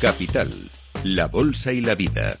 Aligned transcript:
Capital, 0.00 0.50
la 1.04 1.26
Bolsa 1.26 1.74
y 1.74 1.82
la 1.82 1.94
Vida. 1.94 2.34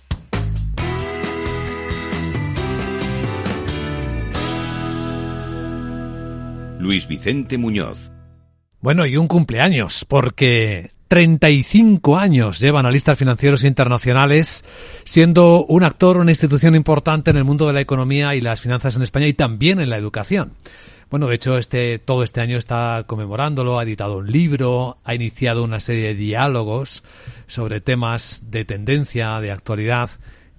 Luis 6.78 7.06
Vicente 7.06 7.58
Muñoz. 7.58 8.10
Bueno, 8.80 9.04
y 9.04 9.18
un 9.18 9.28
cumpleaños, 9.28 10.06
porque 10.06 10.92
35 11.08 12.16
años 12.16 12.60
lleva 12.60 12.80
analistas 12.80 13.18
financieros 13.18 13.62
internacionales, 13.64 14.64
siendo 15.04 15.66
un 15.66 15.84
actor, 15.84 16.16
una 16.16 16.30
institución 16.30 16.74
importante 16.74 17.30
en 17.30 17.36
el 17.36 17.44
mundo 17.44 17.66
de 17.66 17.74
la 17.74 17.82
economía 17.82 18.34
y 18.34 18.40
las 18.40 18.62
finanzas 18.62 18.96
en 18.96 19.02
España 19.02 19.26
y 19.26 19.34
también 19.34 19.80
en 19.80 19.90
la 19.90 19.98
educación. 19.98 20.54
Bueno, 21.10 21.26
de 21.26 21.34
hecho, 21.34 21.58
este, 21.58 21.98
todo 21.98 22.22
este 22.22 22.40
año 22.40 22.56
está 22.56 23.02
conmemorándolo, 23.06 23.80
ha 23.80 23.82
editado 23.82 24.18
un 24.18 24.30
libro, 24.30 24.98
ha 25.02 25.14
iniciado 25.14 25.64
una 25.64 25.80
serie 25.80 26.08
de 26.08 26.14
diálogos 26.14 27.02
sobre 27.48 27.80
temas 27.80 28.44
de 28.50 28.64
tendencia, 28.64 29.40
de 29.40 29.50
actualidad, 29.50 30.10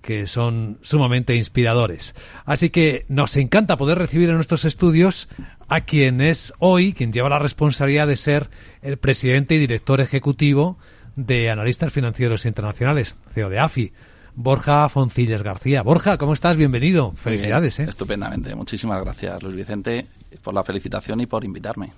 que 0.01 0.27
son 0.27 0.77
sumamente 0.81 1.35
inspiradores. 1.35 2.15
Así 2.43 2.69
que 2.69 3.05
nos 3.07 3.37
encanta 3.37 3.77
poder 3.77 3.97
recibir 3.97 4.29
en 4.29 4.35
nuestros 4.35 4.65
estudios 4.65 5.29
a 5.69 5.81
quien 5.81 6.19
es 6.19 6.53
hoy, 6.59 6.91
quien 6.91 7.13
lleva 7.13 7.29
la 7.29 7.39
responsabilidad 7.39 8.07
de 8.07 8.17
ser 8.17 8.49
el 8.81 8.97
presidente 8.97 9.55
y 9.55 9.59
director 9.59 10.01
ejecutivo 10.01 10.77
de 11.15 11.49
Analistas 11.49 11.93
Financieros 11.93 12.45
Internacionales, 12.45 13.15
CEO 13.33 13.49
de 13.49 13.59
AFI. 13.59 13.93
Borja 14.35 14.88
Foncillas 14.90 15.44
García. 15.44 15.81
Borja, 15.81 16.17
¿cómo 16.17 16.34
estás? 16.34 16.58
Bienvenido. 16.58 17.12
Felicidades. 17.12 17.80
¿eh? 17.80 17.85
Estupendamente. 17.88 18.55
Muchísimas 18.55 19.02
gracias, 19.02 19.41
Luis 19.44 19.55
Vicente, 19.55 20.07
por 20.44 20.54
la 20.54 20.63
felicitación 20.63 21.21
y 21.21 21.26
por 21.26 21.44
invitarme. 21.44 21.94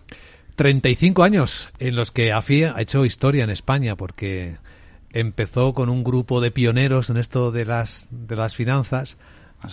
35 0.56 1.23
años 1.23 1.70
en 1.80 1.96
los 1.96 2.12
que 2.12 2.32
AFI 2.32 2.64
ha 2.66 2.82
hecho 2.82 3.06
historia 3.06 3.44
en 3.44 3.50
España 3.50 3.96
porque 3.96 4.58
empezó 5.12 5.73
con 5.73 5.90
un 5.90 6.04
grupo 6.04 6.42
de 6.42 6.52
pioneros 6.52 7.09
en 7.09 7.18
esto 7.18 7.52
de 7.52 7.66
las, 7.66 8.08
de 8.12 8.36
las 8.36 8.56
finanzas 8.56 9.18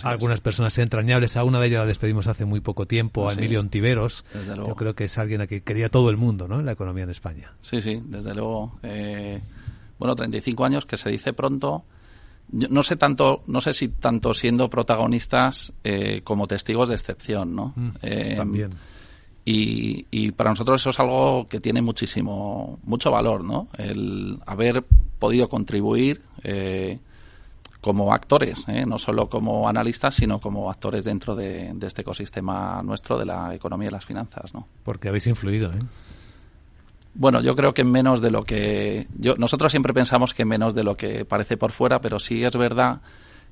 algunas 0.03 0.41
personas 0.41 0.77
entrañables. 0.77 1.37
A 1.37 1.43
una 1.43 1.59
de 1.59 1.67
ellas 1.67 1.79
la 1.79 1.85
despedimos 1.85 2.27
hace 2.27 2.45
muy 2.45 2.59
poco 2.59 2.85
tiempo, 2.85 3.29
a 3.29 3.33
Emilio 3.33 3.59
Ontiveros. 3.59 4.23
Yo 4.55 4.75
creo 4.75 4.95
que 4.95 5.05
es 5.05 5.17
alguien 5.17 5.41
a 5.41 5.47
que 5.47 5.61
quería 5.61 5.89
todo 5.89 6.09
el 6.09 6.17
mundo, 6.17 6.47
¿no? 6.47 6.59
En 6.59 6.65
la 6.65 6.71
economía 6.73 7.03
en 7.03 7.09
España. 7.09 7.53
Sí, 7.61 7.81
sí, 7.81 8.01
desde 8.05 8.33
luego. 8.33 8.79
Eh, 8.83 9.41
bueno, 9.99 10.15
35 10.15 10.65
años 10.65 10.85
que 10.85 10.97
se 10.97 11.09
dice 11.09 11.33
pronto. 11.33 11.83
No 12.51 12.83
sé 12.83 12.95
tanto, 12.95 13.43
no 13.47 13.61
sé 13.61 13.73
si 13.73 13.87
tanto 13.89 14.33
siendo 14.33 14.69
protagonistas 14.69 15.73
eh, 15.83 16.21
como 16.23 16.47
testigos 16.47 16.89
de 16.89 16.95
excepción, 16.95 17.55
¿no? 17.55 17.73
Mm, 17.75 17.89
eh, 18.01 18.33
también. 18.37 18.71
Y, 19.43 20.05
y, 20.11 20.31
para 20.31 20.51
nosotros 20.51 20.79
eso 20.79 20.91
es 20.91 20.99
algo 20.99 21.47
que 21.49 21.59
tiene 21.59 21.81
muchísimo, 21.81 22.79
mucho 22.83 23.09
valor, 23.09 23.43
¿no? 23.43 23.69
El 23.75 24.37
haber 24.45 24.83
podido 25.17 25.49
contribuir 25.49 26.21
eh, 26.43 26.99
como 27.81 28.13
actores, 28.13 28.65
¿eh? 28.67 28.85
no 28.85 28.99
solo 28.99 29.27
como 29.27 29.67
analistas, 29.67 30.15
sino 30.15 30.39
como 30.39 30.69
actores 30.69 31.03
dentro 31.03 31.35
de, 31.35 31.75
este 31.81 32.03
ecosistema 32.03 32.81
nuestro 32.83 33.17
de 33.17 33.25
la 33.25 33.53
economía 33.55 33.89
y 33.89 33.91
las 33.91 34.05
finanzas. 34.05 34.53
¿no? 34.53 34.67
Porque 34.83 35.09
habéis 35.09 35.25
influido. 35.27 35.71
¿eh? 35.71 35.79
Bueno, 37.13 37.41
yo 37.41 37.55
creo 37.55 37.73
que 37.73 37.83
menos 37.83 38.21
de 38.21 38.31
lo 38.31 38.43
que. 38.43 39.07
Yo, 39.17 39.35
nosotros 39.35 39.71
siempre 39.71 39.93
pensamos 39.93 40.33
que 40.33 40.45
menos 40.45 40.73
de 40.73 40.83
lo 40.83 40.95
que 40.95 41.25
parece 41.25 41.57
por 41.57 41.71
fuera, 41.71 41.99
pero 41.99 42.19
sí 42.19 42.43
es 42.43 42.55
verdad 42.55 43.01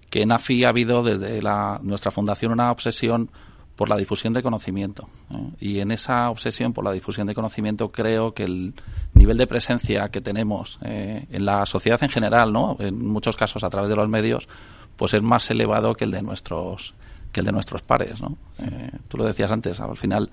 que 0.10 0.22
en 0.22 0.32
AFI 0.32 0.64
ha 0.64 0.70
habido 0.70 1.04
desde 1.04 1.42
la, 1.42 1.80
nuestra 1.84 2.12
fundación 2.12 2.52
una 2.52 2.72
obsesión 2.72 3.30
por 3.76 3.90
la 3.90 3.96
difusión 3.96 4.34
de 4.34 4.44
conocimiento. 4.44 5.08
¿eh? 5.32 5.52
Y 5.60 5.80
en 5.80 5.92
esa 5.92 6.30
obsesión 6.30 6.74
por 6.74 6.84
la 6.84 6.92
difusión 6.92 7.28
de 7.28 7.36
conocimiento 7.36 7.92
creo 7.92 8.34
que 8.34 8.44
el 8.44 8.74
nivel 9.14 9.38
de 9.38 9.48
presencia 9.48 10.10
que 10.10 10.20
tenemos 10.20 10.80
eh, 10.82 11.28
en 11.30 11.46
la 11.46 11.66
sociedad 11.66 12.04
en 12.04 12.10
general, 12.10 12.52
¿no? 12.52 12.76
en 12.80 13.08
muchos 13.08 13.38
casos 13.38 13.64
a 13.64 13.70
través 13.70 13.90
de 13.90 13.96
los 13.96 14.10
medios, 14.10 14.50
pues 14.98 15.14
es 15.14 15.22
más 15.22 15.50
elevado 15.50 15.94
que 15.94 16.04
el 16.04 16.12
de 16.12 16.22
nuestros 16.22 16.94
que 17.32 17.40
el 17.42 17.46
de 17.46 17.52
nuestros 17.52 17.82
pares. 17.82 18.20
¿no? 18.20 18.38
Eh, 18.58 18.92
tú 19.08 19.18
lo 19.18 19.24
decías 19.24 19.52
antes, 19.52 19.80
al 19.80 19.96
final 19.96 20.30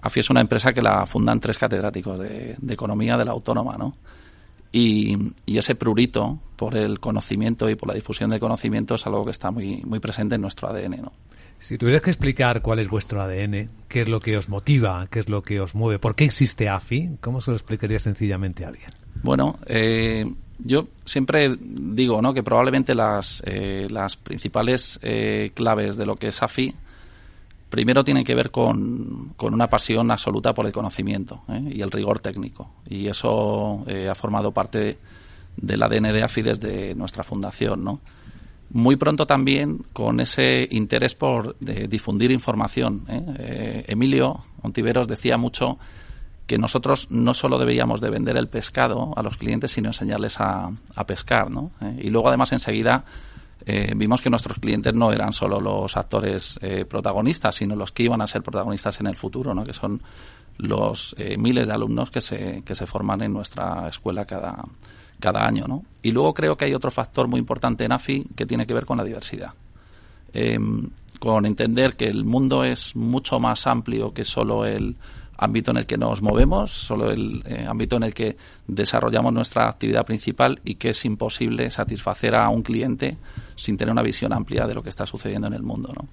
AFI 0.00 0.20
es 0.20 0.30
una 0.30 0.40
empresa 0.40 0.72
que 0.72 0.82
la 0.82 1.06
fundan 1.06 1.40
tres 1.40 1.58
catedráticos 1.58 2.18
de, 2.18 2.56
economía 2.68 3.16
de 3.16 3.24
la 3.24 3.32
autónoma, 3.32 3.76
¿no? 3.76 3.92
Y, 4.70 5.16
y, 5.46 5.56
ese 5.56 5.74
prurito 5.74 6.38
por 6.56 6.76
el 6.76 7.00
conocimiento 7.00 7.70
y 7.70 7.74
por 7.74 7.88
la 7.88 7.94
difusión 7.94 8.28
de 8.28 8.38
conocimiento 8.38 8.96
es 8.96 9.06
algo 9.06 9.24
que 9.24 9.30
está 9.30 9.50
muy, 9.50 9.82
muy 9.84 9.98
presente 9.98 10.34
en 10.34 10.42
nuestro 10.42 10.68
ADN, 10.68 11.00
¿no? 11.00 11.12
Si 11.60 11.76
tuvieras 11.76 12.02
que 12.02 12.10
explicar 12.10 12.62
cuál 12.62 12.78
es 12.78 12.88
vuestro 12.88 13.20
ADN, 13.20 13.68
qué 13.88 14.02
es 14.02 14.08
lo 14.08 14.20
que 14.20 14.36
os 14.36 14.48
motiva, 14.48 15.08
qué 15.10 15.20
es 15.20 15.28
lo 15.28 15.42
que 15.42 15.60
os 15.60 15.74
mueve, 15.74 15.98
por 15.98 16.14
qué 16.14 16.24
existe 16.24 16.68
AFI, 16.68 17.16
¿cómo 17.20 17.40
se 17.40 17.50
lo 17.50 17.56
explicaría 17.56 17.98
sencillamente 17.98 18.64
a 18.64 18.68
alguien? 18.68 18.90
Bueno, 19.22 19.58
eh, 19.66 20.24
yo 20.58 20.88
siempre 21.04 21.56
digo 21.60 22.22
¿no? 22.22 22.32
que 22.32 22.44
probablemente 22.44 22.94
las, 22.94 23.42
eh, 23.44 23.88
las 23.90 24.16
principales 24.16 25.00
eh, 25.02 25.50
claves 25.54 25.96
de 25.96 26.06
lo 26.06 26.14
que 26.14 26.28
es 26.28 26.42
AFI 26.42 26.74
primero 27.70 28.04
tienen 28.04 28.24
que 28.24 28.34
ver 28.34 28.50
con, 28.50 29.34
con 29.36 29.54
una 29.54 29.68
pasión 29.68 30.10
absoluta 30.10 30.54
por 30.54 30.66
el 30.66 30.72
conocimiento 30.72 31.42
y 31.70 31.80
el 31.80 31.90
rigor 31.90 32.20
técnico. 32.20 32.70
Y 32.88 33.06
eso 33.06 33.84
ha 34.10 34.14
formado 34.14 34.52
parte 34.52 34.98
del 35.56 35.82
ADN 35.82 36.12
de 36.12 36.22
AFI 36.22 36.42
desde 36.42 36.94
nuestra 36.94 37.24
fundación. 37.24 37.84
¿no? 37.84 38.00
muy 38.70 38.96
pronto 38.96 39.26
también 39.26 39.84
con 39.92 40.20
ese 40.20 40.66
interés 40.70 41.14
por 41.14 41.56
difundir 41.58 42.30
información. 42.30 43.04
¿eh? 43.08 43.24
Eh, 43.38 43.84
Emilio 43.88 44.44
Ontiveros 44.62 45.08
decía 45.08 45.36
mucho 45.36 45.78
que 46.46 46.58
nosotros 46.58 47.08
no 47.10 47.34
solo 47.34 47.58
debíamos 47.58 48.00
de 48.00 48.10
vender 48.10 48.36
el 48.36 48.48
pescado 48.48 49.12
a 49.16 49.22
los 49.22 49.36
clientes, 49.36 49.72
sino 49.72 49.88
enseñarles 49.88 50.36
a, 50.40 50.70
pescar. 51.06 51.50
¿no? 51.50 51.72
Eh, 51.80 52.02
y 52.04 52.10
luego, 52.10 52.28
además, 52.28 52.52
enseguida 52.52 53.04
vimos 53.96 54.22
que 54.22 54.30
nuestros 54.30 54.58
clientes 54.58 54.94
no 54.94 55.12
eran 55.12 55.32
solo 55.32 55.60
los 55.60 55.96
actores 55.96 56.58
protagonistas, 56.88 57.56
sino 57.56 57.76
los 57.76 57.92
que 57.92 58.04
iban 58.04 58.22
a 58.22 58.26
ser 58.26 58.42
protagonistas 58.42 59.00
en 59.00 59.08
el 59.08 59.16
futuro, 59.16 59.52
¿no? 59.52 59.64
que 59.64 59.72
son 59.72 60.02
los 60.58 61.14
miles 61.36 61.66
de 61.66 61.72
alumnos 61.72 62.10
que 62.10 62.20
se, 62.20 62.62
que 62.64 62.74
se 62.74 62.86
forman 62.86 63.22
en 63.22 63.32
nuestra 63.32 63.88
escuela 63.88 64.24
cada, 64.24 64.62
cada 65.20 65.46
año. 65.46 65.66
¿no? 65.66 65.84
Y 66.02 66.12
luego 66.12 66.34
creo 66.34 66.56
que 66.56 66.64
hay 66.64 66.74
otro 66.74 66.90
factor 66.90 67.28
muy 67.28 67.40
importante 67.40 67.84
en 67.84 67.92
AFI 67.92 68.24
que 68.34 68.46
tiene 68.46 68.66
que 68.66 68.74
ver 68.74 68.86
con 68.86 68.96
la 68.96 69.04
diversidad. 69.04 69.52
Em, 70.32 70.90
con 71.18 71.46
entender 71.46 71.96
que 71.96 72.06
el 72.06 72.24
mundo 72.24 72.62
es 72.62 72.94
mucho 72.94 73.40
más 73.40 73.66
amplio 73.66 74.12
que 74.12 74.24
solo 74.24 74.64
el 74.64 74.96
ámbito 75.38 75.70
en 75.70 75.78
el 75.78 75.86
que 75.86 75.96
nos 75.96 76.20
movemos, 76.20 76.72
solo 76.72 77.10
el 77.10 77.42
eh, 77.46 77.64
ámbito 77.66 77.96
en 77.96 78.02
el 78.02 78.12
que 78.12 78.36
desarrollamos 78.66 79.32
nuestra 79.32 79.68
actividad 79.68 80.04
principal 80.04 80.60
y 80.64 80.74
que 80.74 80.90
es 80.90 81.04
imposible 81.04 81.70
satisfacer 81.70 82.34
a 82.34 82.48
un 82.48 82.62
cliente 82.62 83.16
sin 83.54 83.76
tener 83.76 83.92
una 83.92 84.02
visión 84.02 84.32
amplia 84.32 84.66
de 84.66 84.74
lo 84.74 84.82
que 84.82 84.90
está 84.90 85.06
sucediendo 85.06 85.46
en 85.46 85.54
el 85.54 85.62
mundo. 85.62 85.92
¿no? 85.94 86.08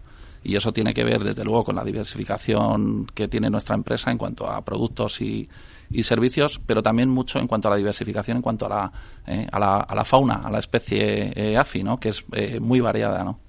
Y 0.45 0.55
eso 0.55 0.71
tiene 0.71 0.93
que 0.93 1.03
ver, 1.03 1.23
desde 1.23 1.43
luego, 1.43 1.63
con 1.63 1.75
la 1.75 1.83
diversificación 1.83 3.07
que 3.15 3.27
tiene 3.27 3.49
nuestra 3.49 3.75
empresa 3.75 4.11
en 4.11 4.19
cuanto 4.19 4.47
a 4.47 4.63
productos 4.63 5.19
y, 5.19 5.49
servicios, 6.03 6.59
pero 6.65 6.83
también 6.83 7.09
mucho 7.09 7.39
en 7.39 7.47
cuanto 7.47 7.67
a 7.67 7.71
la 7.71 7.77
diversificación, 7.77 8.37
en 8.37 8.43
cuanto 8.43 8.65
a 8.65 8.69
la, 8.69 8.91
eh, 9.25 9.47
a 9.51 9.59
la, 9.59 9.77
a 9.77 9.95
la, 9.95 10.03
fauna, 10.03 10.35
a 10.43 10.51
la 10.51 10.59
especie 10.59 11.31
eh, 11.35 11.57
AFI, 11.57 11.83
¿no? 11.83 11.99
que 11.99 12.09
es 12.09 12.23
eh, 12.33 12.59
muy 12.59 12.79
variada. 12.79 13.23
¿no? 13.23 13.39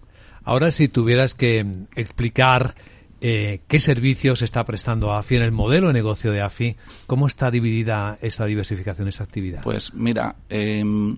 Ahora, 0.44 0.70
si 0.70 0.88
tuvieras 0.88 1.34
que 1.34 1.66
explicar 1.96 2.74
qué 3.20 3.80
servicios 3.80 4.42
está 4.42 4.64
prestando 4.64 5.12
AFI 5.12 5.36
en 5.36 5.42
el 5.42 5.52
modelo 5.52 5.88
de 5.88 5.92
negocio 5.92 6.32
de 6.32 6.42
AFI, 6.42 6.76
¿cómo 7.06 7.26
está 7.26 7.50
dividida 7.50 8.18
esa 8.20 8.44
diversificación, 8.46 9.08
esa 9.08 9.24
actividad? 9.24 9.62
Pues 9.62 9.94
mira, 9.94 10.36
em, 10.48 11.16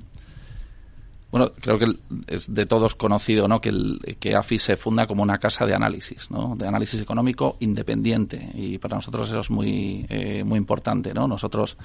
bueno, 1.31 1.53
creo 1.61 1.79
que 1.79 1.95
es 2.27 2.55
de 2.55 2.65
todos 2.65 2.95
conocido 2.95 3.49
¿no? 3.49 3.61
que, 3.61 3.69
el, 3.69 4.01
AFI 4.35 4.59
se 4.59 4.77
funda 4.77 5.07
como 5.07 5.23
una 5.23 5.39
casa 5.39 5.67
de 5.67 5.75
análisis, 5.75 6.31
¿no? 6.31 6.55
de 6.57 6.67
análisis 6.67 7.01
económico 7.03 7.57
independiente 7.61 8.51
y 8.55 8.79
para 8.79 8.97
nosotros 8.97 9.29
eso 9.29 9.41
es 9.41 9.51
muy, 9.51 10.07
eh, 10.09 10.43
muy 10.45 10.57
importante. 10.57 11.13
¿no? 11.13 11.29
Nosotros 11.29 11.77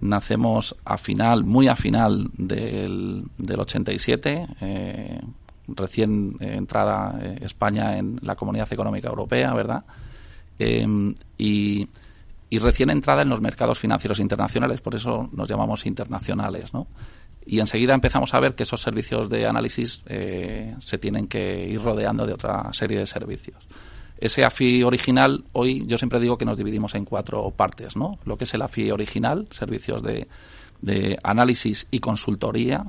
nacemos 0.00 0.76
a 0.84 0.96
final, 0.96 1.44
muy 1.44 1.68
a 1.68 1.76
final 1.76 2.30
del, 2.38 3.24
del 3.36 3.60
87, 3.60 4.46
eh, 5.68 5.72
recién 5.76 6.36
entrada 6.40 7.18
eh, 7.22 7.38
España 7.42 7.98
en 7.98 8.18
la 8.22 8.34
Comunidad 8.36 8.72
Económica 8.72 9.08
Europea, 9.08 9.52
¿verdad? 9.54 9.84
Em, 10.58 11.14
y, 11.38 11.88
recién 12.58 12.88
entrada 12.88 13.20
en 13.20 13.28
los 13.28 13.42
mercados 13.42 13.78
financieros 13.78 14.18
internacionales, 14.18 14.80
por 14.80 14.94
eso 14.94 15.28
nos 15.32 15.46
llamamos 15.46 15.84
internacionales, 15.84 16.72
¿no? 16.72 16.86
y 17.44 17.60
enseguida 17.60 17.94
empezamos 17.94 18.34
a 18.34 18.40
ver 18.40 18.54
que 18.54 18.64
esos 18.64 18.80
servicios 18.80 19.28
de 19.28 19.46
análisis 19.46 20.02
eh, 20.06 20.74
se 20.80 20.98
tienen 20.98 21.28
que 21.28 21.68
ir 21.68 21.80
rodeando 21.80 22.26
de 22.26 22.32
otra 22.32 22.72
serie 22.72 22.98
de 22.98 23.06
servicios. 23.06 23.68
Ese 24.18 24.44
AFI 24.44 24.82
original, 24.82 25.44
hoy 25.52 25.86
yo 25.86 25.96
siempre 25.96 26.18
digo 26.18 26.36
que 26.36 26.44
nos 26.44 26.56
dividimos 26.56 26.94
en 26.94 27.04
cuatro 27.04 27.48
partes, 27.50 27.94
¿no? 27.94 28.18
Lo 28.24 28.36
que 28.36 28.44
es 28.44 28.54
el 28.54 28.62
AFI 28.62 28.90
original, 28.90 29.46
servicios 29.52 30.02
de, 30.02 30.26
de 30.80 31.18
análisis 31.22 31.86
y 31.90 32.00
consultoría. 32.00 32.84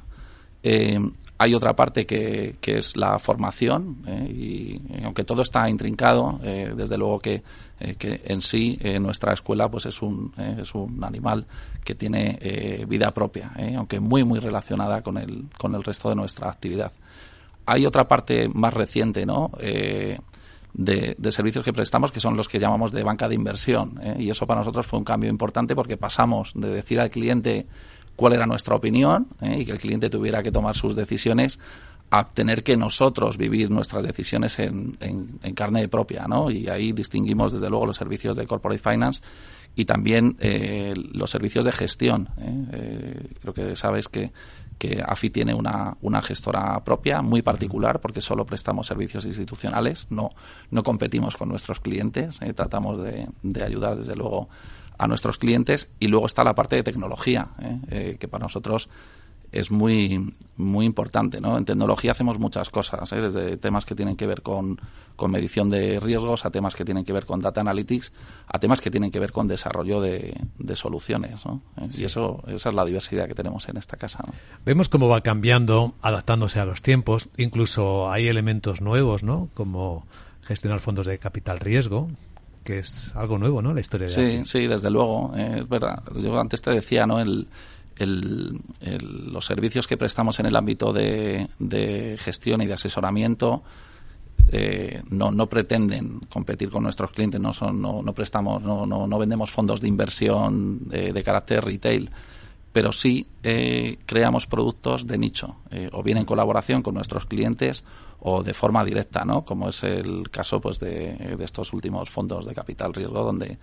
Eh, 0.63 0.99
Hay 1.39 1.53
otra 1.53 1.75
parte 1.75 2.05
que, 2.05 2.55
que 2.59 2.77
es 2.77 2.97
la 2.97 3.19
formación 3.19 3.97
¿eh? 4.07 4.27
y, 4.27 4.81
aunque 5.03 5.23
todo 5.23 5.43
está 5.43 5.69
intrincado, 5.69 6.39
eh, 6.43 6.73
desde 6.75 6.97
luego 6.97 7.19
que, 7.19 7.43
eh, 7.79 7.95
que 7.95 8.21
en 8.25 8.41
sí 8.41 8.79
nuestra 8.99 9.33
escuela 9.33 9.69
pues 9.69 9.85
es 9.85 10.01
un, 10.01 10.33
es 10.59 10.73
un 10.73 11.03
animal 11.03 11.45
que 11.83 11.93
tiene 11.93 12.85
vida 12.87 13.11
propia, 13.11 13.51
aunque 13.77 13.99
muy 13.99 14.23
muy 14.23 14.39
relacionada 14.39 15.01
con 15.01 15.17
el, 15.17 15.45
con 15.57 15.75
el 15.75 15.83
resto 15.83 16.09
de 16.09 16.15
nuestra 16.15 16.49
actividad. 16.49 16.91
Hay 17.65 17.85
otra 17.85 18.07
parte 18.07 18.47
más 18.47 18.73
reciente, 18.73 19.25
¿no? 19.25 19.51
De, 19.59 21.15
de, 21.17 21.31
servicios 21.31 21.63
que 21.63 21.73
prestamos 21.73 22.11
que 22.11 22.19
son 22.19 22.37
los 22.37 22.47
que 22.47 22.59
llamamos 22.59 22.91
de 22.91 23.03
banca 23.03 23.27
de 23.27 23.35
inversión. 23.35 23.99
Y 24.17 24.29
eso 24.29 24.45
para 24.45 24.61
nosotros 24.61 24.85
fue 24.85 24.99
un 24.99 25.05
cambio 25.05 25.29
importante 25.29 25.75
porque 25.75 25.97
pasamos 25.97 26.51
de 26.55 26.69
decir 26.69 26.99
al 26.99 27.09
cliente 27.09 27.67
cuál 28.17 28.33
era 28.33 28.45
nuestra 28.45 28.75
opinión 28.75 29.27
¿eh? 29.41 29.59
y 29.59 29.65
que 29.65 29.71
el 29.71 29.79
cliente 29.79 30.09
tuviera 30.09 30.43
que 30.43 30.51
tomar 30.51 30.75
sus 30.75 30.93
decisiones 30.95 31.59
a 32.09 32.27
tener 32.29 32.63
que 32.63 32.75
nosotros 32.75 33.37
vivir 33.37 33.69
nuestras 33.69 34.03
decisiones 34.03 34.59
en, 34.59 34.93
en, 35.01 35.53
carne 35.53 35.87
propia, 35.89 36.25
¿no? 36.25 36.49
Y 36.49 36.69
ahí 36.69 36.93
distinguimos 36.93 37.51
desde 37.51 37.69
luego 37.69 37.85
los 37.85 37.97
servicios 37.97 38.37
de 38.37 38.47
corporate 38.47 38.81
finance 38.81 39.21
y 39.75 39.83
también 39.85 40.37
eh, 40.39 40.93
los 40.95 41.29
servicios 41.29 41.65
de 41.65 41.73
gestión. 41.73 42.29
¿eh? 42.39 43.29
creo 43.41 43.53
que 43.53 43.75
sabes 43.75 44.07
que, 44.07 44.31
que 44.77 45.03
AFI 45.05 45.29
tiene 45.31 45.53
una, 45.53 45.97
una 46.01 46.21
gestora 46.21 46.81
propia 46.83 47.21
muy 47.21 47.41
particular 47.41 47.99
porque 47.99 48.21
solo 48.21 48.45
prestamos 48.45 48.87
servicios 48.87 49.25
institucionales, 49.25 50.07
no, 50.09 50.29
no 50.71 50.83
competimos 50.83 51.35
con 51.35 51.49
nuestros 51.49 51.81
clientes, 51.81 52.39
tratamos 52.55 53.03
de, 53.03 53.27
de 53.43 53.63
ayudar 53.63 53.97
desde 53.97 54.15
luego 54.15 54.47
a 54.97 55.07
nuestros 55.07 55.37
clientes 55.37 55.89
y 55.99 56.07
luego 56.07 56.25
está 56.25 56.43
la 56.43 56.55
parte 56.55 56.75
de 56.75 56.83
tecnología, 56.83 57.49
¿eh? 57.61 57.79
Eh, 57.89 58.17
que 58.19 58.27
para 58.27 58.43
nosotros 58.43 58.89
es 59.51 59.71
muy 59.71 60.33
muy 60.57 60.85
importante. 60.85 61.39
¿no? 61.39 61.57
En 61.57 61.65
tecnología 61.65 62.11
hacemos 62.11 62.39
muchas 62.39 62.69
cosas, 62.69 63.11
¿eh? 63.11 63.21
desde 63.21 63.57
temas 63.57 63.85
que 63.85 63.95
tienen 63.95 64.15
que 64.15 64.25
ver 64.25 64.41
con, 64.41 64.79
con, 65.15 65.31
medición 65.31 65.69
de 65.69 65.99
riesgos, 65.99 66.45
a 66.45 66.49
temas 66.49 66.75
que 66.75 66.83
tienen 66.83 67.05
que 67.05 67.13
ver 67.13 67.25
con 67.25 67.39
data 67.39 67.61
analytics, 67.61 68.11
a 68.47 68.57
temas 68.59 68.81
que 68.81 68.89
tienen 68.89 69.11
que 69.11 69.19
ver 69.19 69.31
con 69.31 69.47
desarrollo 69.47 70.01
de, 70.01 70.35
de 70.57 70.75
soluciones. 70.75 71.45
¿no? 71.45 71.61
Y 71.95 72.03
eso 72.03 72.43
esa 72.47 72.69
es 72.69 72.75
la 72.75 72.85
diversidad 72.85 73.27
que 73.27 73.35
tenemos 73.35 73.69
en 73.69 73.77
esta 73.77 73.97
casa. 73.97 74.19
Vemos 74.65 74.89
cómo 74.89 75.07
va 75.07 75.21
cambiando, 75.21 75.93
adaptándose 76.01 76.59
a 76.59 76.65
los 76.65 76.81
tiempos. 76.81 77.29
Incluso 77.37 78.11
hay 78.11 78.27
elementos 78.27 78.81
nuevos, 78.81 79.23
¿no? 79.23 79.49
como 79.53 80.05
gestionar 80.41 80.79
fondos 80.79 81.05
de 81.05 81.19
capital 81.19 81.59
riesgo, 81.59 82.09
que 82.67 82.79
es 82.79 83.13
algo 83.15 83.37
nuevo, 83.37 83.61
¿no? 83.61 83.73
La 83.73 83.79
historia 83.79 84.07
de 84.07 84.13
Sí, 84.13 84.41
sí, 84.43 84.67
desde 84.67 84.89
luego. 84.89 85.31
Eh, 85.37 85.59
es 85.59 85.69
verdad. 85.69 86.03
Yo 86.17 86.37
antes 86.37 86.61
te 86.61 86.71
decía, 86.71 87.07
¿no? 87.07 87.21
El, 87.21 87.47
los 87.97 89.45
servicios 89.45 89.87
que 89.87 89.95
prestamos 89.95 90.37
en 90.41 90.47
el 90.47 90.55
ámbito 90.55 90.91
de, 90.91 91.47
gestión 92.19 92.61
y 92.61 92.67
de 92.67 92.73
asesoramiento 92.73 93.63
eh, 94.51 95.01
no, 95.09 95.31
no, 95.31 95.47
pretenden 95.47 96.19
competir 96.29 96.69
con 96.69 96.83
nuestros 96.83 97.11
clientes, 97.11 97.39
no, 97.39 97.53
son, 97.53 97.81
no, 97.81 98.03
no 98.03 98.13
prestamos, 98.13 98.61
no, 98.61 98.85
no, 98.85 99.07
no, 99.07 99.17
vendemos 99.17 99.49
fondos 99.49 99.81
de 99.81 99.87
inversión 99.87 100.87
de, 100.89 101.11
de 101.11 101.23
carácter 101.23 101.63
retail, 101.63 102.09
pero 102.73 102.91
sí 102.91 103.27
eh, 103.43 103.97
creamos 104.05 104.45
productos 104.45 105.07
de 105.07 105.17
nicho, 105.17 105.55
o 105.91 106.03
bien 106.03 106.17
en 106.17 106.25
colaboración 106.25 106.83
con 106.83 106.93
nuestros 106.93 107.25
clientes 107.25 107.83
o 108.19 108.43
de 108.43 108.53
forma 108.53 108.83
directa, 108.83 109.25
¿no? 109.25 109.45
Como 109.45 109.69
es 109.69 109.83
el 109.83 110.29
caso, 110.29 110.59
pues, 110.59 110.79
de, 110.79 111.35
de 111.37 111.45
estos 111.45 111.73
últimos 111.73 112.09
fondos 112.09 112.45
de 112.45 112.53
capital 112.53 112.93
riesgo, 112.93 113.23
donde 113.23 113.57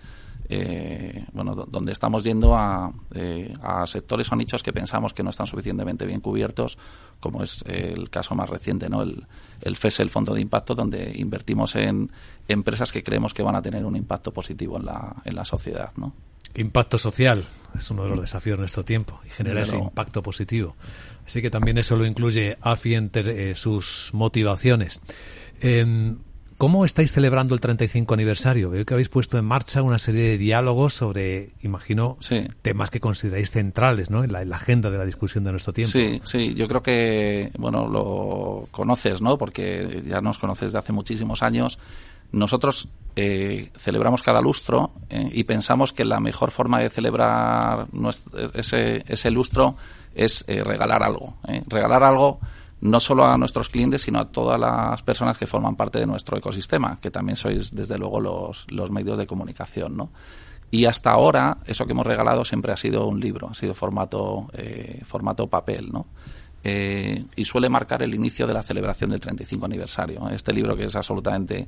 eh, 0.47 1.25
bueno, 1.33 1.55
donde 1.55 1.91
estamos 1.91 2.23
yendo 2.23 2.55
a, 2.55 2.91
eh, 3.15 3.53
a, 3.63 3.87
sectores 3.87 4.31
o 4.31 4.35
nichos 4.35 4.61
que 4.61 4.71
pensamos 4.71 5.11
que 5.13 5.23
no 5.23 5.31
están 5.31 5.47
suficientemente 5.47 6.05
bien 6.05 6.21
cubiertos, 6.21 6.77
como 7.19 7.41
es 7.41 7.63
el 7.65 8.09
caso 8.11 8.35
más 8.35 8.49
reciente, 8.49 8.87
¿no? 8.87 9.01
El, 9.01 9.25
el 9.61 9.75
FES, 9.75 10.01
el 10.01 10.09
Fondo 10.11 10.33
de 10.33 10.41
Impacto, 10.41 10.75
donde 10.75 11.13
invertimos 11.15 11.75
en 11.75 12.11
empresas 12.47 12.91
que 12.91 13.03
creemos 13.03 13.33
que 13.33 13.41
van 13.41 13.55
a 13.55 13.61
tener 13.61 13.85
un 13.85 13.95
impacto 13.95 14.31
positivo 14.31 14.77
en 14.77 14.85
la, 14.85 15.15
en 15.25 15.35
la 15.35 15.45
sociedad, 15.45 15.91
¿no? 15.97 16.13
Impacto 16.55 16.97
social 16.97 17.45
es 17.77 17.91
uno 17.91 18.03
de 18.03 18.09
los 18.09 18.21
desafíos 18.21 18.57
de 18.57 18.61
nuestro 18.61 18.83
tiempo 18.83 19.19
y 19.25 19.29
genera 19.29 19.63
ese 19.63 19.77
impacto 19.77 20.23
positivo. 20.23 20.75
Así 21.25 21.41
que 21.41 21.49
también 21.49 21.77
eso 21.77 21.95
lo 21.95 22.05
incluye 22.05 22.57
AFI 22.61 22.95
entre 22.95 23.51
eh, 23.51 23.55
sus 23.55 24.09
motivaciones. 24.13 25.01
Em, 25.59 26.17
¿Cómo 26.57 26.85
estáis 26.85 27.11
celebrando 27.11 27.53
el 27.53 27.59
35 27.59 28.13
aniversario? 28.13 28.69
Veo 28.69 28.85
que 28.85 28.93
habéis 28.93 29.09
puesto 29.09 29.37
en 29.37 29.43
marcha 29.43 29.81
una 29.81 29.99
serie 29.99 30.29
de 30.29 30.37
diálogos 30.37 30.93
sobre, 30.93 31.49
imagino, 31.61 32.17
temas 32.61 32.89
que 32.89 33.01
consideráis 33.01 33.51
centrales 33.51 34.09
¿no? 34.09 34.23
en, 34.23 34.31
la, 34.31 34.39
agenda 34.55 34.89
de 34.89 34.97
la 34.97 35.05
discusión 35.05 35.43
de 35.43 35.51
nuestro 35.51 35.73
tiempo. 35.73 35.91
Sí, 35.91 36.21
sí, 36.23 36.53
yo 36.53 36.69
creo 36.69 36.81
que, 36.81 37.51
bueno, 37.57 37.89
lo 37.89 38.69
conoces, 38.71 39.21
¿no? 39.21 39.37
Porque 39.37 40.01
ya 40.07 40.21
nos 40.21 40.39
conoces 40.39 40.71
de 40.71 40.79
hace 40.79 40.93
muchísimos 40.93 41.43
años. 41.43 41.77
Nosotros 42.31 42.87
eh, 43.15 43.71
celebramos 43.77 44.21
cada 44.23 44.41
lustro 44.41 44.91
eh, 45.09 45.29
y 45.31 45.43
pensamos 45.45 45.93
que 45.93 46.05
la 46.05 46.19
mejor 46.19 46.51
forma 46.51 46.79
de 46.79 46.89
celebrar 46.89 47.87
ese, 48.53 49.03
ese 49.07 49.31
lustro 49.31 49.75
es 50.13 50.43
eh, 50.47 50.63
regalar 50.63 51.03
algo. 51.03 51.37
Regalar 51.67 52.03
algo 52.03 52.39
no 52.81 52.99
solo 52.99 53.25
a 53.25 53.37
nuestros 53.37 53.69
clientes, 53.69 54.01
sino 54.01 54.19
a 54.19 54.29
todas 54.29 54.59
las 54.59 55.01
personas 55.01 55.37
que 55.37 55.47
forman 55.47 55.75
parte 55.75 55.99
de 55.99 56.05
nuestro 56.05 56.37
ecosistema, 56.37 56.99
que 57.01 57.09
también 57.09 57.35
sois, 57.35 57.73
desde 57.73 57.97
luego, 57.97 58.19
los, 58.19 58.65
los 58.69 58.91
medios 58.91 59.17
de 59.17 59.25
comunicación, 59.25 59.97
¿no? 59.97 60.09
Y 60.71 60.85
hasta 60.85 61.11
ahora, 61.11 61.59
eso 61.65 61.85
que 61.85 61.93
hemos 61.93 62.05
regalado 62.05 62.43
siempre 62.43 62.73
ha 62.73 62.77
sido 62.77 63.07
un 63.07 63.19
libro, 63.19 63.49
ha 63.49 63.53
sido 63.53 63.73
formato, 63.73 64.47
eh, 64.53 65.01
formato 65.05 65.47
papel, 65.47 65.91
¿no? 65.91 66.07
Eh, 66.67 67.23
y 67.35 67.45
suele 67.45 67.69
marcar 67.69 68.01
el 68.01 68.15
inicio 68.15 68.47
de 68.47 68.53
la 68.55 68.63
celebración 68.63 69.11
del 69.11 69.19
35 69.19 69.67
aniversario. 69.67 70.27
Este 70.29 70.51
libro 70.51 70.75
que 70.75 70.85
es 70.85 70.95
absolutamente 70.95 71.67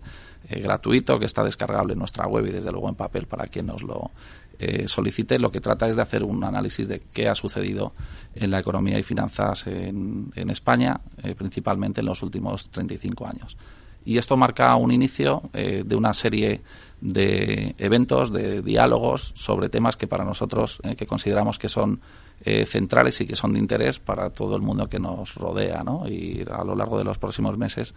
eh, 0.50 0.60
gratuito, 0.60 1.20
que 1.20 1.26
está 1.26 1.44
descargable 1.44 1.94
en 1.94 2.00
nuestra 2.00 2.26
web 2.26 2.48
y 2.48 2.50
desde 2.50 2.72
luego 2.72 2.90
en 2.90 2.96
papel 2.96 3.28
para 3.28 3.46
quien 3.46 3.68
nos 3.68 3.84
lo 3.84 4.10
eh, 4.58 4.88
solicite, 4.88 5.38
lo 5.38 5.52
que 5.52 5.62
trata 5.62 5.88
es 5.88 5.98
de 5.98 6.02
hacer 6.02 6.24
un 6.24 6.44
análisis 6.44 6.88
de 6.88 7.04
qué 7.14 7.30
ha 7.30 7.36
sucedido 7.36 7.94
en 8.34 8.50
la 8.50 8.58
economía 8.58 8.98
y 8.98 9.04
finanzas 9.04 9.68
en, 9.68 10.32
en 10.34 10.50
España, 10.50 11.00
principalmente 11.38 12.02
en 12.02 12.08
los 12.08 12.24
últimos 12.24 12.68
35 12.70 13.28
años. 13.28 13.56
Y 14.04 14.18
esto 14.18 14.36
marca 14.36 14.76
un 14.78 14.92
inicio 14.92 15.44
de 15.54 15.96
una 15.96 16.14
serie 16.14 16.62
de 17.02 17.76
eventos, 17.78 18.32
de 18.32 18.62
diálogos 18.62 19.34
sobre 19.36 19.70
temas 19.70 19.96
que 19.96 20.08
para 20.08 20.24
nosotros, 20.24 20.80
que 20.98 21.06
consideramos 21.06 21.60
que 21.60 21.68
son 21.68 22.00
eh, 22.42 22.66
centrales 22.66 23.20
y 23.22 23.26
que 23.26 23.36
son 23.36 23.54
de 23.54 23.60
interés 23.60 24.00
para 24.00 24.30
todo 24.30 24.56
el 24.56 24.62
mundo 24.62 24.88
que 24.88 25.00
nos 25.00 25.36
rodea, 25.36 25.84
¿no? 25.84 26.08
Y 26.08 26.46
a 26.50 26.64
lo 26.64 26.76
largo 26.76 26.98
de 26.98 27.04
los 27.04 27.18
próximos 27.18 27.58
meses 27.58 27.96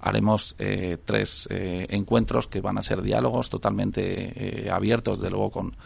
haremos 0.00 0.54
eh, 0.58 0.98
tres 1.04 1.46
eh, 1.50 1.86
encuentros 1.90 2.48
que 2.48 2.60
van 2.60 2.78
a 2.78 2.82
ser 2.82 3.02
diálogos 3.02 3.50
totalmente 3.50 4.68
abiertos, 4.72 5.20
de 5.20 5.30
luego 5.30 5.50
con 5.50 5.76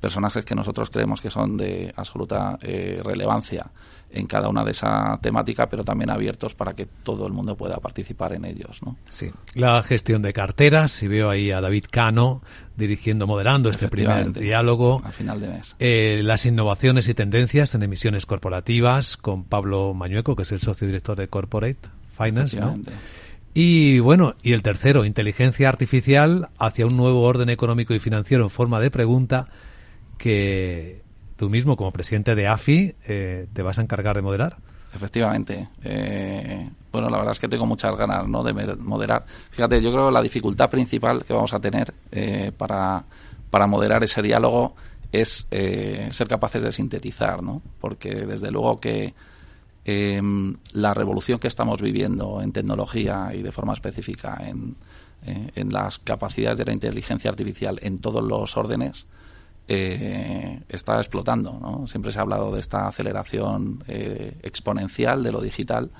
personajes 0.00 0.44
que 0.44 0.54
nosotros 0.54 0.90
creemos 0.90 1.20
que 1.20 1.30
son 1.30 1.56
de 1.56 1.92
absoluta 1.96 2.56
relevancia 2.60 3.70
en 4.16 4.26
cada 4.26 4.48
una 4.48 4.64
de 4.64 4.70
esa 4.70 5.18
temática, 5.20 5.68
pero 5.68 5.84
también 5.84 6.10
abiertos 6.10 6.54
para 6.54 6.74
que 6.74 6.86
todo 6.86 7.26
el 7.26 7.32
mundo 7.32 7.56
pueda 7.56 7.76
participar 7.76 8.32
en 8.32 8.44
ellos. 8.44 8.80
¿no? 8.82 8.96
Sí, 9.08 9.30
la 9.54 9.82
gestión 9.82 10.22
de 10.22 10.32
carteras, 10.32 10.92
si 10.92 11.08
veo 11.08 11.30
ahí 11.30 11.50
a 11.50 11.60
David 11.60 11.84
Cano 11.90 12.42
dirigiendo, 12.76 13.26
moderando 13.26 13.70
este 13.70 13.88
primer 13.88 14.32
diálogo. 14.32 15.02
A 15.04 15.12
final 15.12 15.40
de 15.40 15.48
mes. 15.48 15.76
Eh, 15.78 16.20
las 16.24 16.46
innovaciones 16.46 17.08
y 17.08 17.14
tendencias 17.14 17.74
en 17.74 17.82
emisiones 17.82 18.26
corporativas 18.26 19.16
con 19.16 19.44
Pablo 19.44 19.94
Mañueco, 19.94 20.36
que 20.36 20.42
es 20.42 20.52
el 20.52 20.60
socio 20.60 20.86
director 20.86 21.16
de 21.16 21.28
Corporate 21.28 21.88
Finance. 22.16 22.60
¿no? 22.60 22.74
Y 23.54 24.00
bueno, 24.00 24.34
y 24.42 24.52
el 24.52 24.62
tercero, 24.62 25.06
inteligencia 25.06 25.68
artificial 25.70 26.50
hacia 26.58 26.86
un 26.86 26.96
nuevo 26.96 27.22
orden 27.22 27.48
económico 27.48 27.94
y 27.94 27.98
financiero 27.98 28.44
en 28.44 28.50
forma 28.50 28.80
de 28.80 28.90
pregunta 28.90 29.48
que 30.18 31.05
tú 31.36 31.50
mismo 31.50 31.76
como 31.76 31.92
presidente 31.92 32.34
de 32.34 32.48
AFI 32.48 32.94
eh, 33.06 33.46
te 33.52 33.62
vas 33.62 33.78
a 33.78 33.82
encargar 33.82 34.16
de 34.16 34.22
moderar. 34.22 34.56
Efectivamente. 34.94 35.68
Eh, 35.84 36.70
bueno, 36.90 37.10
la 37.10 37.18
verdad 37.18 37.32
es 37.32 37.38
que 37.38 37.48
tengo 37.48 37.66
muchas 37.66 37.94
ganas 37.94 38.26
¿no? 38.26 38.42
de 38.42 38.76
moderar. 38.76 39.26
Fíjate, 39.50 39.82
yo 39.82 39.92
creo 39.92 40.06
que 40.06 40.12
la 40.12 40.22
dificultad 40.22 40.70
principal 40.70 41.24
que 41.24 41.34
vamos 41.34 41.52
a 41.52 41.60
tener 41.60 41.92
eh, 42.10 42.50
para, 42.56 43.04
para 43.50 43.66
moderar 43.66 44.02
ese 44.02 44.22
diálogo 44.22 44.74
es 45.12 45.46
ser 45.50 46.28
capaces 46.28 46.62
de 46.62 46.72
sintetizar, 46.72 47.42
¿no? 47.42 47.62
Porque 47.80 48.10
desde 48.26 48.50
luego 48.50 48.80
que 48.80 49.14
em, 49.84 50.56
la 50.72 50.92
revolución 50.92 51.38
que 51.38 51.48
estamos 51.48 51.80
viviendo 51.80 52.42
en 52.42 52.52
tecnología 52.52 53.30
y 53.32 53.40
de 53.40 53.52
forma 53.52 53.72
específica 53.72 54.36
en, 54.40 54.74
en 55.24 55.72
las 55.72 56.00
capacidades 56.00 56.58
de 56.58 56.64
la 56.64 56.72
inteligencia 56.72 57.30
artificial 57.30 57.78
en 57.82 57.98
todos 57.98 58.22
los 58.22 58.56
órdenes 58.56 59.06
eh, 59.68 60.45
está 60.76 60.96
explotando. 60.98 61.58
¿no? 61.60 61.86
Siempre 61.86 62.12
se 62.12 62.18
ha 62.18 62.22
hablado 62.22 62.52
de 62.52 62.60
esta 62.60 62.86
aceleración 62.86 63.82
eh, 63.88 64.38
exponencial 64.42 65.22
de 65.22 65.32
lo 65.32 65.40
digital. 65.40 65.90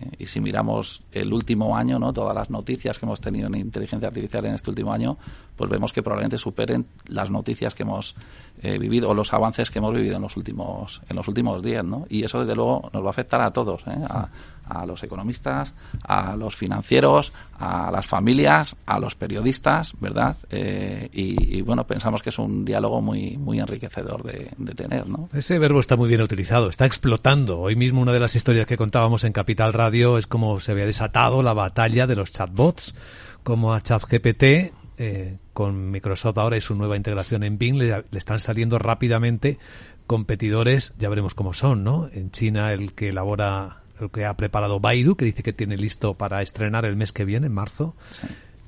Eh, 0.00 0.10
y 0.20 0.26
si 0.26 0.40
miramos 0.40 1.02
el 1.12 1.32
último 1.32 1.76
año, 1.76 1.98
¿no? 1.98 2.12
todas 2.12 2.34
las 2.34 2.50
noticias 2.50 2.98
que 2.98 3.06
hemos 3.06 3.20
tenido 3.20 3.48
en 3.48 3.56
inteligencia 3.56 4.08
artificial 4.08 4.46
en 4.46 4.54
este 4.54 4.70
último 4.70 4.92
año, 4.92 5.18
pues 5.56 5.70
vemos 5.70 5.92
que 5.92 6.02
probablemente 6.02 6.38
superen 6.38 6.86
las 7.06 7.30
noticias 7.30 7.74
que 7.74 7.82
hemos 7.82 8.14
eh, 8.62 8.78
vivido 8.78 9.10
o 9.10 9.14
los 9.14 9.32
avances 9.32 9.70
que 9.70 9.78
hemos 9.78 9.94
vivido 9.94 10.16
en 10.16 10.22
los 10.22 10.36
últimos 10.36 11.02
en 11.08 11.16
los 11.16 11.28
últimos 11.28 11.62
días, 11.62 11.84
¿no? 11.84 12.06
Y 12.08 12.24
eso 12.24 12.40
desde 12.40 12.54
luego 12.54 12.88
nos 12.92 13.02
va 13.02 13.08
a 13.08 13.10
afectar 13.10 13.40
a 13.42 13.52
todos, 13.52 13.82
¿eh? 13.86 13.98
a, 14.08 14.28
a 14.66 14.86
los 14.86 15.02
economistas, 15.02 15.74
a 16.02 16.36
los 16.36 16.56
financieros, 16.56 17.32
a 17.58 17.90
las 17.90 18.06
familias, 18.06 18.76
a 18.86 18.98
los 18.98 19.14
periodistas, 19.14 19.94
¿verdad? 20.00 20.36
Eh, 20.50 21.08
y, 21.12 21.60
bueno, 21.62 21.86
pensamos 21.86 22.22
que 22.22 22.30
es 22.30 22.38
un 22.38 22.64
diálogo 22.64 23.00
muy, 23.00 23.36
muy 23.36 23.58
enriquecedor 23.58 24.22
de, 24.22 24.50
tener, 24.74 25.08
¿no? 25.08 25.28
Ese 25.32 25.58
verbo 25.58 25.80
está 25.80 25.96
muy 25.96 26.08
bien 26.08 26.22
utilizado, 26.22 26.70
está 26.70 26.86
explotando. 26.86 27.60
Hoy 27.60 27.76
mismo 27.76 28.00
una 28.00 28.12
de 28.12 28.20
las 28.20 28.36
historias 28.36 28.66
que 28.66 28.76
contábamos 28.76 29.24
en 29.24 29.32
Capital 29.32 29.72
Radio 29.72 30.16
es 30.16 30.26
cómo 30.26 30.60
se 30.60 30.72
había 30.72 30.86
desatado 30.86 31.42
la 31.42 31.52
batalla 31.52 32.06
de 32.06 32.16
los 32.16 32.30
chatbots, 32.30 32.94
como 33.42 33.74
a 33.74 33.82
ChatGPT 33.82 34.72
eh, 35.02 35.38
con 35.52 35.90
Microsoft 35.90 36.38
ahora 36.38 36.56
y 36.56 36.60
su 36.60 36.74
nueva 36.74 36.96
integración 36.96 37.42
en 37.42 37.58
Bing 37.58 37.76
le, 37.76 38.04
le, 38.10 38.18
están 38.18 38.38
saliendo 38.38 38.78
rápidamente 38.78 39.58
competidores, 40.06 40.92
ya 40.98 41.08
veremos 41.08 41.34
cómo 41.34 41.54
son, 41.54 41.84
¿no? 41.84 42.08
En 42.12 42.30
China 42.32 42.72
el 42.72 42.94
que 42.94 43.10
elabora 43.10 43.80
que 44.08 44.24
ha 44.24 44.34
preparado 44.34 44.80
Baidu, 44.80 45.16
que 45.16 45.26
dice 45.26 45.42
que 45.42 45.52
tiene 45.52 45.76
listo 45.76 46.14
para 46.14 46.42
estrenar 46.42 46.84
el 46.84 46.96
mes 46.96 47.12
que 47.12 47.24
viene, 47.24 47.46
en 47.46 47.52
marzo, 47.52 47.94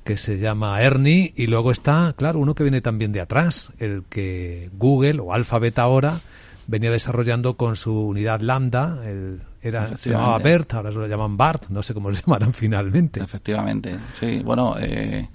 que 0.03 0.17
se 0.17 0.37
llama 0.37 0.81
Ernie, 0.81 1.33
y 1.35 1.47
luego 1.47 1.71
está, 1.71 2.13
claro, 2.15 2.39
uno 2.39 2.55
que 2.55 2.63
viene 2.63 2.81
también 2.81 3.11
de 3.11 3.21
atrás, 3.21 3.71
el 3.79 4.03
que 4.09 4.69
Google 4.73 5.19
o 5.19 5.33
Alphabet 5.33 5.79
ahora 5.79 6.19
venía 6.67 6.91
desarrollando 6.91 7.55
con 7.55 7.75
su 7.75 7.93
unidad 7.93 8.41
Lambda, 8.41 9.01
el, 9.05 9.41
era, 9.61 9.97
se 9.97 10.09
llamaba 10.09 10.37
BERT, 10.39 10.73
ahora 10.73 10.91
se 10.91 10.97
lo 10.97 11.07
llaman 11.07 11.37
BART, 11.37 11.69
no 11.69 11.81
sé 11.81 11.93
cómo 11.93 12.09
lo 12.09 12.15
llamarán 12.21 12.53
finalmente. 12.53 13.21
Efectivamente, 13.21 13.97
sí, 14.11 14.41
bueno, 14.43 14.75
eh, 14.79 15.29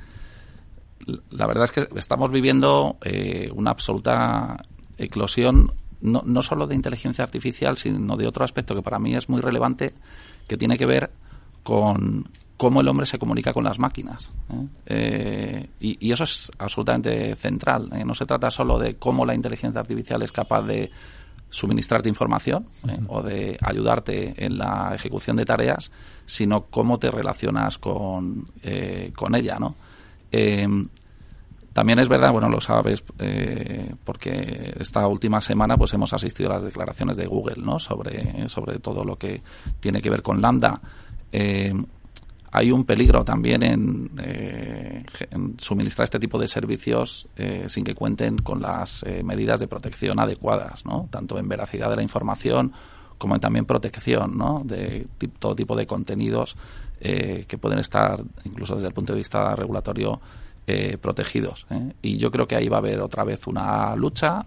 la 1.31 1.47
verdad 1.47 1.65
es 1.65 1.73
que 1.73 1.99
estamos 1.99 2.31
viviendo 2.31 2.99
eh, 3.03 3.51
una 3.55 3.71
absoluta 3.71 4.63
eclosión 4.99 5.73
no, 6.01 6.23
no 6.25 6.43
solo 6.43 6.67
de 6.67 6.75
inteligencia 6.75 7.25
artificial, 7.25 7.77
sino 7.77 8.17
de 8.17 8.27
otro 8.27 8.45
aspecto 8.45 8.75
que 8.75 8.83
para 8.83 8.99
mí 8.99 9.15
es 9.15 9.29
muy 9.29 9.41
relevante, 9.41 9.95
que 10.47 10.57
tiene 10.57 10.79
que 10.79 10.87
ver 10.87 11.11
con 11.63 12.29
cómo 12.59 12.81
el 12.81 12.89
hombre 12.89 13.07
se 13.07 13.19
comunica 13.19 13.53
con 13.55 13.65
las 13.65 13.79
máquinas. 13.79 14.33
¿eh? 14.51 14.67
Eh, 14.87 15.69
y, 15.81 16.13
eso 16.13 16.25
es 16.25 16.51
absolutamente 16.59 17.35
central. 17.37 17.89
¿eh? 17.95 18.05
No 18.05 18.15
se 18.15 18.27
trata 18.27 18.51
solo 18.51 18.79
de 18.79 18.97
cómo 18.97 19.25
la 19.25 19.35
inteligencia 19.35 19.81
artificial 19.81 20.21
es 20.23 20.33
capaz 20.33 20.63
de 20.63 20.91
suministrarte 21.51 22.11
información 22.11 22.67
o 23.07 23.23
de 23.23 23.57
ayudarte 23.63 24.35
en 24.45 24.59
la 24.59 24.93
ejecución 24.95 25.35
de 25.37 25.47
tareas, 25.47 25.91
sino 26.27 26.65
cómo 26.65 26.99
te 26.99 27.11
relacionas 27.11 27.79
con, 27.79 28.45
con 29.17 29.35
ella. 29.35 29.59
¿no? 29.59 29.75
También 31.79 32.01
es 32.01 32.09
verdad, 32.09 32.33
bueno, 32.33 32.49
lo 32.49 32.61
sabes, 32.61 33.05
eh, 33.21 33.95
porque 34.03 34.75
esta 34.81 35.07
última 35.07 35.41
semana 35.41 35.77
pues 35.77 35.95
hemos 35.95 36.13
asistido 36.13 36.51
a 36.51 36.55
las 36.55 36.65
declaraciones 36.65 37.17
de 37.17 37.25
Google, 37.29 37.63
¿no? 37.63 37.79
Sobre, 37.79 38.49
sobre 38.49 38.81
todo 38.81 39.05
lo 39.05 39.15
que 39.15 39.41
tiene 39.79 40.03
que 40.03 40.11
ver 40.11 40.21
con 40.21 40.43
Lambda. 40.43 40.81
Eh, 41.31 41.73
hay 42.51 42.73
un 42.73 42.85
peligro 42.85 43.25
también 43.25 43.63
en, 43.63 44.11
eh, 44.21 45.05
suministrar 45.57 46.03
este 46.03 46.19
tipo 46.19 46.37
de 46.37 46.49
servicios 46.49 47.29
sin 47.69 47.85
que 47.85 47.95
cuenten 47.95 48.39
con 48.39 48.61
las 48.61 49.05
medidas 49.23 49.61
de 49.61 49.69
protección 49.69 50.19
adecuadas, 50.19 50.85
¿no? 50.85 51.07
Tanto 51.13 51.39
en 51.39 51.47
veracidad 51.47 51.91
de 51.91 51.95
la 51.95 52.03
información 52.03 52.73
como 53.19 53.37
en 53.37 53.41
también 53.41 53.67
protección, 53.67 54.37
¿no? 54.37 54.63
De 54.65 55.07
todo 55.39 55.55
tipo 55.55 55.77
de 55.77 55.87
contenidos 55.87 56.57
que 56.99 57.59
pueden 57.61 57.79
estar, 57.79 58.21
incluso 58.45 58.75
desde 58.75 58.89
el 58.89 58.95
punto 58.95 59.13
de 59.13 59.19
vista 59.21 59.55
regulatorio, 59.55 60.21
eh, 60.71 60.99
protegidos. 61.01 61.67
¿eh? 61.71 61.95
Y 62.03 62.19
yo 62.19 62.31
creo 62.31 62.47
que 62.47 62.55
ahí 62.55 62.69
va 62.69 62.77
a 62.77 62.81
haber 62.81 63.01
otra 63.01 63.25
vez 63.25 63.47
una 63.47 63.97
lucha 63.97 64.45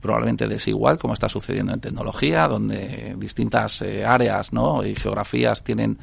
probablemente 0.00 0.46
desigual, 0.46 1.00
como 1.00 1.14
está 1.14 1.28
sucediendo 1.28 1.74
en 1.74 1.80
tecnología, 1.80 2.46
donde 2.46 3.16
distintas 3.18 3.82
eh, 3.82 4.04
áreas 4.04 4.52
¿no? 4.52 4.86
y 4.86 4.94
geografías 4.94 5.64
tienen 5.64 5.98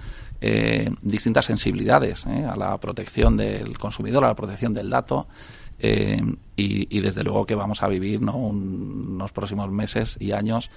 distintas 1.04 1.46
sensibilidades 1.46 2.25
a 2.25 2.58
la 2.58 2.78
protección 2.80 3.38
del 3.38 3.78
consumidor, 3.78 4.25
a 4.25 4.30
la 4.30 4.36
protección 4.36 4.74
del 4.74 4.90
dato. 4.90 5.28
Y, 5.83 7.00
desde 7.00 7.23
luego 7.23 7.45
que 7.45 7.55
vamos 7.55 7.81
a 7.81 7.88
vivir 7.88 8.21
¿no? 8.21 8.38
unos 8.38 9.31
próximos 9.31 9.71
meses 9.71 10.17
y 10.19 10.31
años 10.31 10.69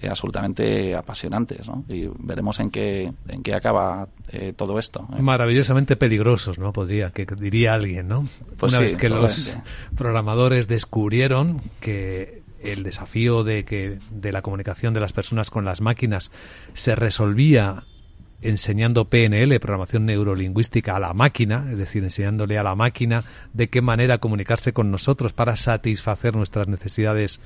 eh, 0.00 0.08
absolutamente 0.08 0.94
apasionantes, 0.94 1.68
¿no? 1.68 1.84
Y 1.86 2.08
veremos 2.18 2.60
en 2.60 2.70
qué, 2.70 3.12
en 3.28 3.42
qué 3.42 3.54
acaba 3.54 4.08
eh, 4.32 4.54
todo 4.56 4.78
esto. 4.78 5.06
¿eh? 5.12 5.20
Maravillosamente 5.20 5.96
peligrosos, 5.96 6.58
¿no? 6.58 6.72
Podría, 6.72 7.10
que 7.10 7.26
diría 7.26 7.74
alguien, 7.74 8.08
¿no? 8.08 8.26
Pues 8.56 8.72
Una 8.72 8.80
vez 8.80 8.96
que 8.96 9.10
los 9.10 9.54
programadores 9.94 10.66
descubrieron 10.66 11.60
que 11.80 12.42
el 12.62 12.84
desafío 12.84 13.44
de 13.44 13.66
que 13.66 13.98
de 14.10 14.32
la 14.32 14.40
comunicación 14.40 14.94
de 14.94 15.00
las 15.00 15.12
personas 15.12 15.50
con 15.50 15.66
las 15.66 15.82
máquinas 15.82 16.30
se 16.72 16.94
resolvía 16.94 17.84
enseñando 18.42 19.06
PNL, 19.06 19.58
programación 19.60 20.06
neurolingüística, 20.06 20.96
a 20.96 21.00
la 21.00 21.14
máquina, 21.14 21.68
es 21.70 21.78
decir, 21.78 22.02
enseñándole 22.04 22.58
a 22.58 22.62
la 22.62 22.74
máquina 22.74 23.24
de 23.52 23.68
qué 23.68 23.80
manera 23.82 24.18
comunicarse 24.18 24.72
con 24.72 24.90
nosotros 24.90 25.32
para 25.32 25.56
satisfacer 25.56 26.34
nuestras 26.36 26.68
necesidades 26.68 27.40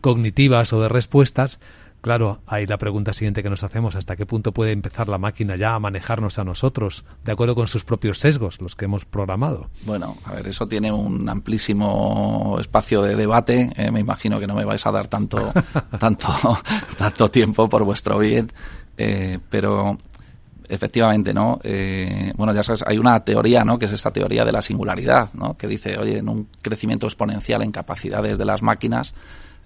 cognitivas 0.00 0.72
o 0.72 0.80
de 0.80 0.88
respuestas, 0.88 1.58
Claro, 2.02 2.40
hay 2.48 2.66
la 2.66 2.78
pregunta 2.78 3.12
siguiente 3.12 3.44
que 3.44 3.48
nos 3.48 3.62
hacemos, 3.62 3.94
¿hasta 3.94 4.16
qué 4.16 4.26
punto 4.26 4.50
puede 4.50 4.72
empezar 4.72 5.08
la 5.08 5.18
máquina 5.18 5.54
ya 5.54 5.76
a 5.76 5.78
manejarnos 5.78 6.36
a 6.40 6.42
nosotros, 6.42 7.04
de 7.24 7.30
acuerdo 7.30 7.54
con 7.54 7.68
sus 7.68 7.84
propios 7.84 8.18
sesgos, 8.18 8.60
los 8.60 8.74
que 8.74 8.86
hemos 8.86 9.04
programado? 9.04 9.70
Bueno, 9.86 10.16
a 10.24 10.32
ver, 10.32 10.48
eso 10.48 10.66
tiene 10.66 10.90
un 10.90 11.28
amplísimo 11.28 12.56
espacio 12.58 13.02
de 13.02 13.14
debate, 13.14 13.70
eh, 13.76 13.92
me 13.92 14.00
imagino 14.00 14.40
que 14.40 14.48
no 14.48 14.56
me 14.56 14.64
vais 14.64 14.84
a 14.84 14.90
dar 14.90 15.06
tanto, 15.06 15.52
tanto, 16.00 16.28
tanto 16.98 17.30
tiempo 17.30 17.68
por 17.68 17.84
vuestro 17.84 18.18
bien, 18.18 18.50
eh, 18.96 19.38
pero 19.48 19.96
efectivamente, 20.68 21.32
¿no? 21.32 21.58
Eh, 21.62 22.32
bueno, 22.36 22.52
ya 22.54 22.62
sabes, 22.62 22.84
hay 22.86 22.98
una 22.98 23.24
teoría, 23.24 23.64
¿no? 23.64 23.78
Que 23.78 23.86
es 23.86 23.92
esta 23.92 24.10
teoría 24.10 24.44
de 24.44 24.52
la 24.52 24.62
singularidad, 24.62 25.32
¿no? 25.34 25.56
Que 25.56 25.66
dice, 25.66 25.96
oye, 25.98 26.18
en 26.18 26.28
un 26.28 26.48
crecimiento 26.60 27.06
exponencial 27.06 27.62
en 27.62 27.72
capacidades 27.72 28.38
de 28.38 28.44
las 28.44 28.62
máquinas, 28.62 29.14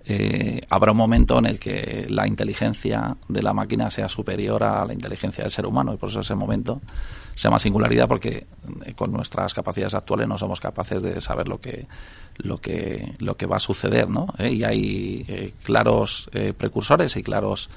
eh, 0.09 0.61
habrá 0.71 0.93
un 0.93 0.99
momento 0.99 1.37
en 1.41 1.47
el 1.47 1.59
que 1.59 2.07
la 2.09 2.29
inteligencia 2.29 3.17
de 3.27 3.43
la 3.43 3.53
máquina 3.53 3.91
sea 3.91 4.09
superior 4.09 4.63
a 4.63 4.87
la 4.87 4.93
inteligencia 4.93 5.43
del 5.43 5.51
ser 5.51 5.67
humano 5.67 5.93
y 5.93 5.97
por 5.97 6.11
eso 6.11 6.21
ese 6.21 6.37
momento 6.37 6.81
se 7.35 7.49
llama 7.49 7.59
singularidad 7.59 8.07
porque 8.07 8.47
eh, 8.85 8.95
con 8.95 9.13
nuestras 9.13 9.53
capacidades 9.53 9.95
actuales 9.95 10.29
no 10.29 10.39
somos 10.39 10.61
capaces 10.61 11.03
de 11.03 11.21
saber 11.21 11.49
lo 11.49 11.61
que 11.61 11.89
lo 12.37 12.59
que 12.59 13.15
lo 13.19 13.37
que 13.37 13.47
va 13.47 13.57
a 13.57 13.61
suceder 13.61 14.09
no 14.09 14.33
eh, 14.39 14.53
y 14.53 14.63
hay 14.63 15.53
claros 15.65 16.31
precursores 16.57 17.17
y 17.17 17.25
claros 17.25 17.69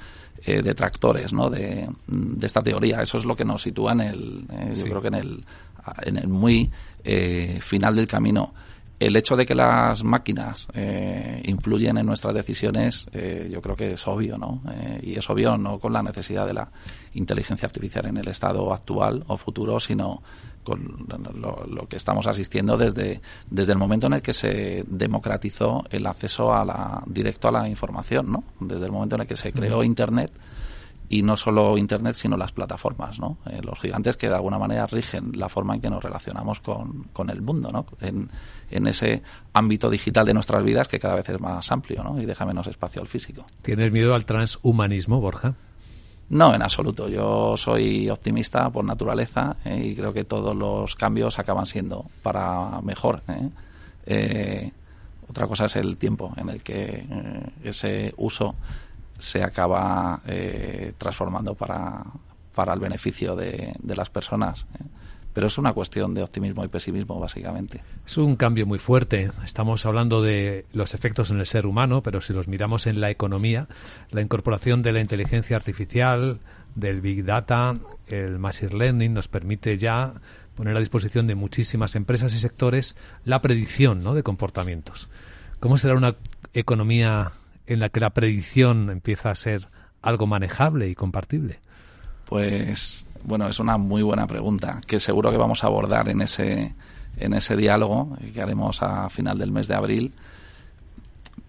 detractores 0.45 1.33
¿no? 1.33 1.49
De, 1.49 1.89
de, 2.07 2.45
esta 2.45 2.61
teoría. 2.61 3.01
Eso 3.01 3.17
es 3.17 3.25
lo 3.25 3.35
que 3.35 3.43
nos 3.43 3.63
sitúa 3.63 3.93
en 3.93 4.01
el 4.01 4.45
yo 4.75 4.83
creo 4.83 5.01
que 5.01 5.07
en 5.07 5.15
el 5.15 5.45
en 6.03 6.17
el 6.17 6.27
muy 6.27 6.69
final 7.59 7.95
del 7.95 8.07
camino 8.07 8.53
el 8.99 9.15
hecho 9.15 9.35
de 9.35 9.45
que 9.45 9.55
las 9.55 10.03
máquinas 10.03 10.67
eh, 10.73 11.41
influyen 11.45 11.97
en 11.97 12.05
nuestras 12.05 12.33
decisiones, 12.33 13.07
eh, 13.13 13.49
yo 13.51 13.61
creo 13.61 13.75
que 13.75 13.93
es 13.93 14.07
obvio, 14.07 14.37
¿no? 14.37 14.61
Eh, 14.71 14.99
y 15.03 15.15
es 15.15 15.29
obvio 15.29 15.57
no 15.57 15.79
con 15.79 15.93
la 15.93 16.03
necesidad 16.03 16.45
de 16.45 16.53
la 16.53 16.69
inteligencia 17.13 17.65
artificial 17.65 18.07
en 18.07 18.17
el 18.17 18.27
estado 18.27 18.73
actual 18.73 19.23
o 19.27 19.37
futuro, 19.37 19.79
sino 19.79 20.21
con 20.63 21.07
lo, 21.35 21.87
que 21.87 21.95
estamos 21.95 22.27
asistiendo 22.27 22.77
desde, 22.77 23.21
desde 23.49 23.71
el 23.71 23.79
momento 23.79 24.07
en 24.07 24.13
el 24.13 24.21
que 24.21 24.33
se 24.33 24.83
democratizó 24.87 25.83
el 25.89 26.05
acceso 26.05 26.53
a 26.53 26.63
la, 26.65 27.01
directo 27.07 27.47
a 27.47 27.51
la 27.51 27.67
información, 27.67 28.31
¿no? 28.31 28.43
Desde 28.59 28.85
el 28.85 28.91
momento 28.91 29.15
en 29.15 29.21
el 29.21 29.27
que 29.27 29.37
se 29.37 29.53
creó 29.53 29.83
Internet 29.83 30.31
y 31.09 31.23
no 31.23 31.35
solo 31.35 31.75
Internet, 31.77 32.15
sino 32.15 32.37
las 32.37 32.51
plataformas, 32.51 33.19
¿no? 33.19 33.39
Eh, 33.47 33.61
los 33.63 33.79
gigantes 33.79 34.15
que 34.15 34.29
de 34.29 34.35
alguna 34.35 34.59
manera 34.59 34.85
rigen 34.85 35.31
la 35.35 35.49
forma 35.49 35.73
en 35.73 35.81
que 35.81 35.89
nos 35.89 36.03
relacionamos 36.03 36.59
con, 36.59 37.07
con 37.11 37.31
el 37.31 37.41
mundo, 37.41 37.71
¿no? 37.71 37.87
En, 37.99 38.29
en, 38.69 38.87
ese 38.87 39.23
ámbito 39.53 39.89
digital 39.89 40.27
de 40.27 40.35
nuestras 40.35 40.63
vidas 40.63 40.87
que 40.87 40.99
cada 40.99 41.15
vez 41.15 41.27
es 41.27 41.41
más 41.41 41.71
amplio, 41.71 42.03
¿no? 42.03 42.21
Y 42.21 42.27
deja 42.27 42.45
menos 42.45 42.67
espacio 42.67 43.01
al 43.01 43.07
físico. 43.07 43.43
¿Tienes 43.63 43.91
miedo 43.91 44.13
al 44.13 44.25
transhumanismo, 44.25 45.19
Borja? 45.19 45.55
No, 46.29 46.53
en 46.53 46.61
absoluto. 46.61 47.09
Yo 47.09 47.57
soy 47.57 48.07
optimista 48.07 48.69
por 48.69 48.85
naturaleza 48.85 49.57
eh, 49.65 49.83
y 49.83 49.95
creo 49.95 50.13
que 50.13 50.25
todos 50.25 50.55
los 50.55 50.95
cambios 50.95 51.39
acaban 51.39 51.65
siendo 51.65 52.05
para 52.21 52.81
mejor. 52.81 53.23
¿eh? 53.27 54.71
otra 55.27 55.45
cosa 55.45 55.65
es 55.65 55.75
el 55.75 55.97
tiempo 55.97 56.33
en 56.37 56.49
el 56.49 56.63
que 56.63 57.05
ese 57.63 58.13
uso 58.17 58.55
se 59.19 59.43
acaba 59.43 60.21
eh, 60.25 60.93
transformando 60.97 61.53
para, 61.55 62.03
para 62.55 62.73
el 62.73 62.79
beneficio 62.79 63.35
de, 63.35 63.73
de 63.77 63.95
las 63.95 64.09
personas. 64.09 64.65
¿eh? 64.79 64.83
Pero 65.33 65.47
es 65.47 65.57
una 65.57 65.73
cuestión 65.73 66.13
de 66.15 66.23
optimismo 66.23 66.65
y 66.65 66.67
pesimismo, 66.69 67.19
básicamente. 67.19 67.83
Es 68.05 68.17
un 68.17 68.35
cambio 68.35 68.65
muy 68.65 68.79
fuerte. 68.79 69.29
Estamos 69.45 69.85
hablando 69.85 70.21
de 70.23 70.65
los 70.73 70.93
efectos 70.95 71.29
en 71.29 71.39
el 71.39 71.45
ser 71.45 71.67
humano, 71.67 72.01
pero 72.01 72.19
si 72.19 72.33
los 72.33 72.47
miramos 72.47 72.87
en 72.87 72.99
la 72.99 73.11
economía, 73.11 73.67
la 74.09 74.21
incorporación 74.21 74.81
de 74.81 74.91
la 74.91 75.01
inteligencia 75.01 75.55
artificial, 75.55 76.39
del 76.75 77.01
Big 77.01 77.23
Data, 77.25 77.75
el 78.07 78.39
Machine 78.39 78.77
Learning 78.77 79.13
nos 79.13 79.27
permite 79.27 79.77
ya 79.77 80.13
poner 80.55 80.75
a 80.75 80.79
disposición 80.79 81.27
de 81.27 81.35
muchísimas 81.35 81.95
empresas 81.95 82.33
y 82.33 82.39
sectores 82.39 82.95
la 83.25 83.41
predicción 83.41 84.03
¿no? 84.03 84.13
de 84.13 84.23
comportamientos. 84.23 85.09
¿Cómo 85.59 85.77
será 85.77 85.95
una 85.95 86.15
economía 86.53 87.31
en 87.69 87.79
la 87.79 87.89
que 87.89 87.99
la 87.99 88.09
predicción 88.09 88.89
empieza 88.89 89.29
a 89.29 89.35
ser 89.35 89.69
algo 90.01 90.25
manejable 90.25 90.89
y 90.89 90.95
compartible? 90.95 91.59
Pues 92.25 93.05
bueno, 93.23 93.47
es 93.47 93.59
una 93.59 93.77
muy 93.77 94.01
buena 94.01 94.25
pregunta 94.25 94.81
que 94.85 94.99
seguro 94.99 95.31
que 95.31 95.37
vamos 95.37 95.63
a 95.63 95.67
abordar 95.67 96.09
en 96.09 96.21
ese 96.21 96.73
en 97.17 97.33
ese 97.33 97.55
diálogo 97.55 98.17
que 98.33 98.41
haremos 98.41 98.81
a 98.81 99.09
final 99.09 99.37
del 99.37 99.51
mes 99.51 99.67
de 99.67 99.75
abril. 99.75 100.13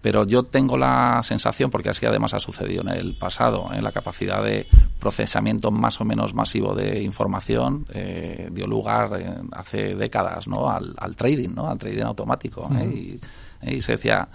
Pero 0.01 0.25
yo 0.25 0.43
tengo 0.43 0.77
la 0.77 1.21
sensación, 1.23 1.69
porque 1.69 1.89
así 1.89 2.05
además 2.05 2.33
ha 2.33 2.39
sucedido 2.39 2.81
en 2.81 2.89
el 2.89 3.17
pasado, 3.17 3.69
en 3.71 3.83
la 3.83 3.91
capacidad 3.91 4.43
de 4.43 4.65
procesamiento 4.99 5.69
más 5.69 6.01
o 6.01 6.05
menos 6.05 6.33
masivo 6.33 6.73
de 6.73 7.03
información 7.03 7.85
eh, 7.93 8.49
dio 8.51 8.65
lugar 8.65 9.11
eh, 9.19 9.35
hace 9.51 9.95
décadas 9.95 10.47
¿no? 10.47 10.69
al, 10.69 11.15
trading, 11.15 11.49
¿no? 11.53 11.67
al 11.67 11.77
trading 11.77 12.03
automático. 12.03 12.67
¿eh? 12.73 13.19
y, 13.63 13.75
y, 13.75 13.81
se 13.81 13.93
decía, 13.93 14.27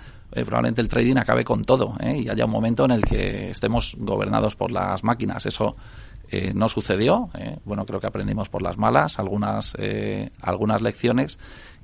probablemente 0.45 0.83
el 0.83 0.89
trading 0.89 1.17
acabe 1.17 1.45
con 1.45 1.65
todo 1.65 1.95
y 2.03 2.29
haya 2.29 2.45
un 2.45 2.51
momento 2.51 2.85
en 2.85 2.91
el 2.91 3.03
que 3.03 3.51
estemos 3.51 3.97
gobernados 3.99 4.55
por 4.55 4.71
las 4.71 5.03
máquinas. 5.03 5.47
Eso 5.47 5.77
eh, 6.29 6.53
no 6.55 6.69
sucedió. 6.69 7.31
Eh, 7.39 7.59
bueno, 7.65 7.85
creo 7.87 8.01
que 8.01 8.09
aprendimos 8.09 8.49
por 8.49 8.63
las 8.63 8.77
malas 8.77 9.19
algunas, 9.19 9.75
eh, 9.79 10.31
algunas 10.41 10.83
lecciones 10.83 11.39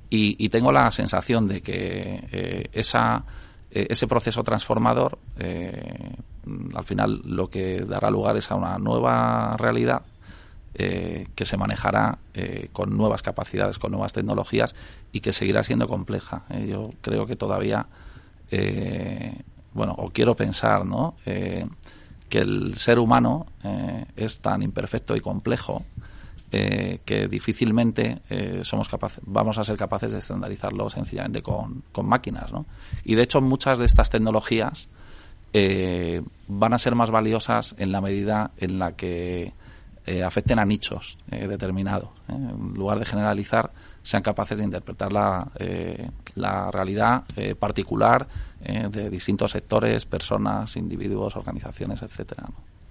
y, 0.09 0.49
tengo 0.49 0.71
la 0.71 0.91
sensación 0.91 1.47
de 1.47 1.61
que 1.61 2.69
esa, 2.71 3.25
ese 3.71 4.05
proceso 4.05 4.43
transformador 4.43 5.17
al 5.39 6.83
final 6.83 7.19
lo 7.25 7.49
que 7.49 7.79
dará 7.79 8.11
lugar 8.11 8.37
es 8.37 8.51
a 8.51 8.55
una 8.55 8.77
nueva 8.77 9.57
realidad 9.57 10.03
que 10.71 11.45
se 11.45 11.57
manejará 11.57 12.19
con 12.73 12.95
nuevas 12.95 13.23
capacidades, 13.23 13.79
con 13.79 13.89
nuevas 13.89 14.13
tecnologías 14.13 14.75
y 15.11 15.21
que 15.21 15.33
seguirá 15.33 15.63
siendo 15.63 15.87
compleja. 15.87 16.43
yo 16.67 16.91
creo 17.01 17.25
que 17.25 17.35
todavía, 17.35 17.87
bueno, 19.73 19.95
o 19.97 20.09
quiero 20.09 20.35
pensar, 20.35 20.85
¿no? 20.85 21.15
que 22.33 22.39
el 22.39 22.73
ser 22.77 22.97
humano 22.97 23.45
eh, 23.63 24.05
es 24.15 24.39
tan 24.39 24.63
imperfecto 24.63 25.15
y 25.15 25.21
complejo 25.21 25.85
eh, 26.51 26.99
que 27.05 27.27
difícilmente 27.27 28.23
eh, 28.27 28.61
somos 28.63 28.89
capaces, 28.89 29.21
vamos 29.27 29.59
a 29.59 29.63
ser 29.63 29.77
capaces 29.77 30.13
de 30.13 30.17
estandarizarlo 30.17 30.89
sencillamente 30.89 31.43
con, 31.43 31.83
máquinas. 32.01 32.51
¿no? 32.51 32.65
Y 33.03 33.13
de 33.13 33.21
hecho 33.21 33.39
muchas 33.39 33.77
de 33.77 33.85
estas 33.85 34.09
tecnologías 34.09 34.87
van 36.47 36.73
a 36.73 36.79
ser 36.79 36.95
más 36.95 37.11
valiosas 37.11 37.75
en 37.77 37.91
la 37.91 38.01
medida 38.01 38.49
en 38.57 38.79
la 38.79 38.93
que 38.93 39.53
afecten 40.25 40.59
a 40.59 40.65
nichos 40.65 41.17
determinados. 41.27 42.09
En 42.27 42.73
lugar 42.73 42.99
de 42.99 43.05
generalizar, 43.05 43.71
sean 44.03 44.21
capaces 44.21 44.57
de 44.57 44.65
interpretar 44.65 45.11
la, 45.11 45.47
eh, 45.57 46.09
la 46.35 46.69
realidad 46.69 47.23
eh, 47.35 47.55
particular 47.55 48.27
eh, 48.61 48.87
de 48.91 49.09
distintos 49.09 49.51
sectores, 49.51 50.05
personas, 50.05 50.75
individuos, 50.75 51.35
organizaciones, 51.35 52.01
etcétera. 52.01 52.43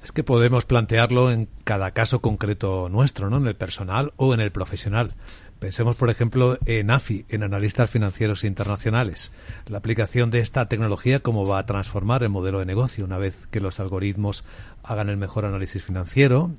Es 0.02 0.11
que 0.11 0.25
podemos 0.25 0.64
plantearlo 0.64 1.31
en 1.31 1.49
cada 1.62 1.92
caso 1.92 2.21
concreto 2.21 2.88
nuestro, 2.88 3.31
¿no? 3.31 3.37
En 3.37 3.47
el 3.47 3.54
personal 3.54 4.12
o 4.16 4.35
en 4.35 4.40
el 4.40 4.50
profesional. 4.50 5.14
Pensemos, 5.61 5.95
por 5.95 6.11
ejemplo, 6.11 6.59
en 6.66 6.90
AFI, 6.90 7.25
en 7.28 7.45
analistas 7.45 7.88
financieros 7.88 8.42
internacionales. 8.42 9.31
La 9.69 9.78
aplicación 9.78 10.33
de 10.33 10.40
esta 10.40 10.66
tecnología, 10.66 11.21
cómo 11.21 11.47
va 11.47 11.61
a 11.61 11.66
transformar 11.66 12.25
el 12.25 12.31
modelo 12.31 12.59
de 12.59 12.66
negocio 12.66 13.04
una 13.04 13.19
vez 13.19 13.47
que 13.52 13.61
los 13.61 13.78
algoritmos 13.78 14.42
hagan 14.83 15.09
el 15.09 15.19
mejor 15.19 15.45
análisis 15.45 15.85
financiero, 15.85 16.50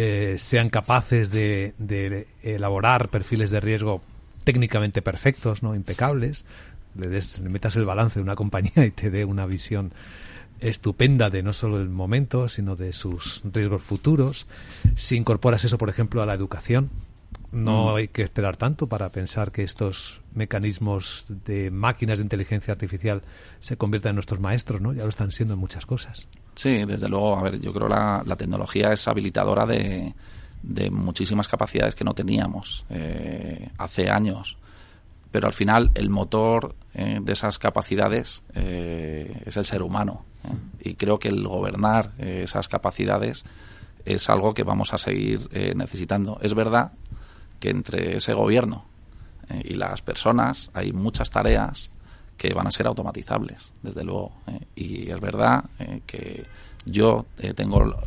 eh, 0.00 0.36
sean 0.38 0.70
capaces 0.70 1.32
de, 1.32 1.74
elaborar 2.44 3.08
perfiles 3.08 3.50
de 3.50 3.58
riesgo 3.58 4.00
técnicamente 4.44 5.02
perfectos, 5.02 5.64
no 5.64 5.74
impecables, 5.74 6.44
le, 6.94 7.08
des, 7.08 7.40
le 7.40 7.48
metas 7.48 7.74
el 7.74 7.84
balance 7.84 8.20
de 8.20 8.22
una 8.22 8.36
compañía 8.42 8.86
y 8.86 8.92
te 8.92 9.10
dé 9.10 9.24
una 9.24 9.44
visión 9.44 9.92
estupenda 10.60 11.30
de 11.30 11.42
no 11.42 11.52
solo 11.52 11.80
el 11.80 11.88
momento, 11.88 12.48
sino 12.48 12.76
de 12.76 12.92
sus 12.92 13.42
riesgos 13.52 13.82
futuros. 13.82 14.46
Si 14.94 15.16
incorporas 15.16 15.64
eso, 15.64 15.78
por 15.78 15.88
ejemplo, 15.88 16.22
a 16.22 16.26
la 16.26 16.34
educación, 16.34 16.90
no 17.50 17.86
mm. 17.86 17.96
hay 17.96 18.06
que 18.06 18.22
esperar 18.22 18.56
tanto 18.56 18.86
para 18.86 19.10
pensar 19.10 19.50
que 19.50 19.64
estos 19.64 20.20
mecanismos 20.32 21.26
de 21.44 21.72
máquinas 21.72 22.20
de 22.20 22.22
inteligencia 22.22 22.70
artificial 22.70 23.22
se 23.58 23.76
conviertan 23.76 24.10
en 24.10 24.16
nuestros 24.16 24.38
maestros, 24.38 24.80
¿no? 24.80 24.92
Ya 24.92 25.02
lo 25.02 25.08
están 25.08 25.32
siendo 25.32 25.54
en 25.54 25.60
muchas 25.60 25.86
cosas. 25.86 26.28
Sí, 26.58 26.84
desde 26.84 27.08
luego. 27.08 27.38
A 27.38 27.42
ver, 27.44 27.60
yo 27.60 27.72
creo 27.72 27.86
la, 27.86 28.20
la 28.26 28.34
tecnología 28.34 28.92
es 28.92 29.06
habilitadora 29.06 29.64
de, 29.64 30.12
de 30.60 30.90
muchísimas 30.90 31.46
capacidades 31.46 31.94
que 31.94 32.02
no 32.02 32.14
teníamos 32.14 32.84
eh, 32.90 33.70
hace 33.78 34.10
años. 34.10 34.58
Pero 35.30 35.46
al 35.46 35.52
final 35.52 35.92
el 35.94 36.10
motor 36.10 36.74
eh, 36.94 37.18
de 37.22 37.32
esas 37.32 37.60
capacidades 37.60 38.42
eh, 38.56 39.40
es 39.46 39.56
el 39.56 39.64
ser 39.64 39.82
humano. 39.82 40.24
Y 40.80 40.94
creo 40.94 41.20
que 41.20 41.28
el 41.28 41.46
gobernar 41.46 42.10
esas 42.18 42.66
capacidades 42.66 43.44
es 44.04 44.28
algo 44.28 44.52
que 44.52 44.64
vamos 44.64 44.92
a 44.92 44.98
seguir 44.98 45.48
necesitando. 45.76 46.40
Es 46.42 46.54
verdad 46.54 46.90
que 47.60 47.70
entre 47.70 48.16
ese 48.16 48.34
gobierno 48.34 48.84
y 49.62 49.74
las 49.74 50.02
personas 50.02 50.72
hay 50.74 50.92
muchas 50.92 51.30
tareas 51.30 51.90
que 52.38 52.54
van 52.54 52.68
a 52.68 52.70
ser 52.70 52.86
automatizables, 52.86 53.72
desde 53.82 54.04
luego. 54.04 54.32
¿eh? 54.46 54.60
y 54.76 55.10
es 55.10 55.20
verdad 55.20 55.64
eh, 55.78 56.00
que 56.06 56.46
yo 56.86 57.26
eh, 57.38 57.52
tengo 57.52 58.00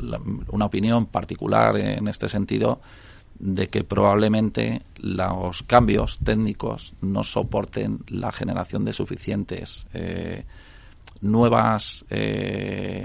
una 0.48 0.66
opinión 0.66 1.06
particular 1.06 1.78
en 1.78 2.08
este 2.08 2.30
sentido 2.30 2.82
de 3.38 3.68
que 3.68 3.84
probablemente 3.84 4.84
los 4.98 5.64
cambios 5.64 6.20
técnicos 6.24 6.94
no 7.02 7.24
soporten 7.24 8.00
la 8.08 8.32
generación 8.32 8.86
de 8.86 8.94
suficientes 8.94 9.88
nuevas 11.22 12.06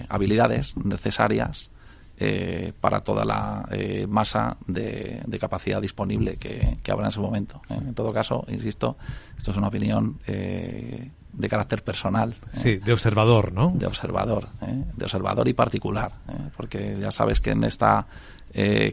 habilidades 0.08 0.76
necesarias 0.76 1.70
eh, 2.18 2.72
para 2.80 3.00
toda 3.02 3.26
la 3.26 3.68
eh, 3.70 4.06
masa 4.08 4.56
de, 4.66 5.22
capacidad 5.38 5.82
disponible 5.82 6.36
que, 6.36 6.78
habrá 6.90 7.04
en 7.04 7.08
ese 7.08 7.20
momento. 7.20 7.60
¿eh? 7.68 7.74
En 7.74 7.94
todo 7.94 8.10
caso, 8.10 8.44
insisto, 8.48 8.96
esto 9.36 9.50
es 9.50 9.56
una 9.58 9.68
opinión 9.68 10.18
de 10.26 11.48
carácter 11.50 11.84
personal. 11.84 12.34
Sí, 12.52 12.76
de 12.78 12.92
observador, 12.94 13.52
¿no? 13.52 13.70
De 13.74 13.84
observador, 13.86 14.48
de 14.60 15.04
observador 15.04 15.46
y 15.46 15.52
particular, 15.52 16.12
porque 16.56 16.96
ya 16.98 17.10
sabes 17.10 17.40
que 17.40 17.50
en 17.50 17.64
esta 17.64 18.06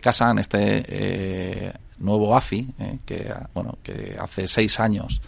casa, 0.02 0.32
en 0.32 0.40
este 0.40 1.74
nuevo 2.00 2.36
AFI, 2.36 2.74
que 3.06 3.34
bueno, 3.54 3.78
que 3.82 4.18
hace 4.20 4.50
seis 4.50 4.82
años 4.82 5.22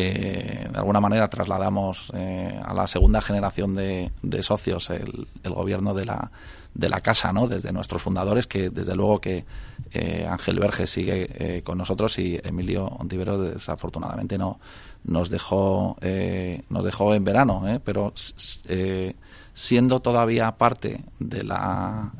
de 0.00 0.70
alguna 0.74 1.00
manera 1.00 1.28
trasladamos 1.28 2.10
a 2.10 2.74
la 2.74 2.86
segunda 2.86 3.20
generación 3.20 3.74
de, 3.74 4.10
socios 4.42 4.90
el, 4.90 5.26
gobierno 5.44 5.94
de 5.94 6.04
la 6.06 6.30
de 6.74 6.88
la 6.88 7.00
casa, 7.00 7.32
¿no? 7.32 7.46
Desde 7.46 7.72
nuestros 7.72 8.02
fundadores, 8.02 8.46
que 8.46 8.68
desde 8.68 8.96
luego 8.96 9.20
que 9.20 9.44
eh, 9.92 10.26
Ángel 10.28 10.58
Verge 10.58 10.86
sigue 10.86 11.28
eh, 11.34 11.62
con 11.62 11.78
nosotros 11.78 12.18
y 12.18 12.38
Emilio 12.42 12.86
Ontivero 12.86 13.40
desafortunadamente 13.40 14.36
no 14.36 14.58
nos 15.04 15.30
dejó 15.30 15.96
eh, 16.00 16.62
nos 16.70 16.84
dejó 16.84 17.14
en 17.14 17.24
verano, 17.24 17.62
pero 17.84 18.12
siendo 19.54 20.00
todavía 20.00 20.50
parte 20.52 21.04
de 21.20 21.44
la 21.44 22.10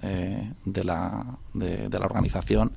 de 0.64 0.84
la 0.84 1.24
de 1.52 1.98
la 1.98 2.06
organización 2.06 2.72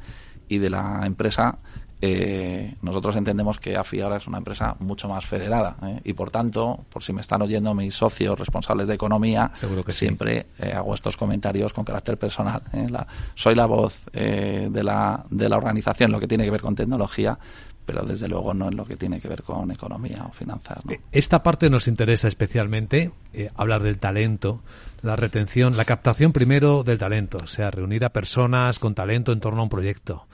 y 0.50 0.58
de 0.58 0.70
la 0.70 1.02
empresa 1.06 1.60
eh, 2.00 2.76
nosotros 2.84 3.16
entendemos 3.16 3.60
que 3.60 3.76
AFI 3.76 4.02
ahora 4.02 4.18
es 4.18 4.28
una 4.28 4.38
empresa 4.38 4.76
mucho 4.80 5.10
más 5.10 5.26
federada 5.26 5.78
¿eh? 5.82 6.02
y 6.04 6.14
por 6.14 6.30
tanto, 6.30 6.86
por 6.90 7.02
si 7.02 7.12
me 7.12 7.22
están 7.22 7.42
oyendo 7.42 7.74
mis 7.74 7.96
socios 7.96 8.38
responsables 8.38 8.88
de 8.88 8.94
economía, 8.94 9.50
Seguro 9.56 9.84
que 9.84 9.92
siempre 9.92 10.46
eh, 10.60 10.74
hago 10.74 10.94
estos 10.94 11.18
comentarios 11.18 11.74
con 11.74 11.84
carácter 11.84 12.18
personal. 12.18 12.62
soy 13.34 13.56
la 13.56 13.66
voz 13.66 14.06
de, 14.14 14.84
la, 14.84 15.26
de 15.30 15.50
la 15.50 15.58
organización, 15.58 16.12
lo 16.12 16.20
que 16.20 16.28
tiene 16.28 16.44
que 16.44 16.52
ver 16.52 16.62
con 16.62 16.76
tecnología, 16.76 17.38
pero 17.86 18.04
desde 18.04 18.28
luego 18.28 18.54
no 18.54 18.70
es 18.70 18.76
lo 18.76 18.86
que 18.86 18.96
tiene 18.96 19.20
que 19.20 19.28
ver 19.28 19.42
con 19.42 19.72
economía 19.72 20.26
o 20.30 20.32
finanzas. 20.32 20.80
Esta 21.12 21.42
parte 21.42 21.70
nos 21.70 21.88
interesa 21.88 22.28
especialmente, 22.28 23.12
hablar 23.56 23.82
del 23.82 23.98
talento, 23.98 24.62
la 25.02 25.16
retención, 25.16 25.76
la 25.78 25.86
captación 25.86 26.32
primero 26.32 26.84
del 26.84 26.98
talento, 26.98 27.38
o 27.44 27.48
sea, 27.48 27.72
reunir 27.72 28.06
a 28.06 28.10
personas 28.10 28.78
con 28.78 28.94
talento 28.94 29.32
en 29.32 29.40
torno 29.40 29.62
a 29.62 29.64
un 29.64 29.70
proyecto 29.70 30.28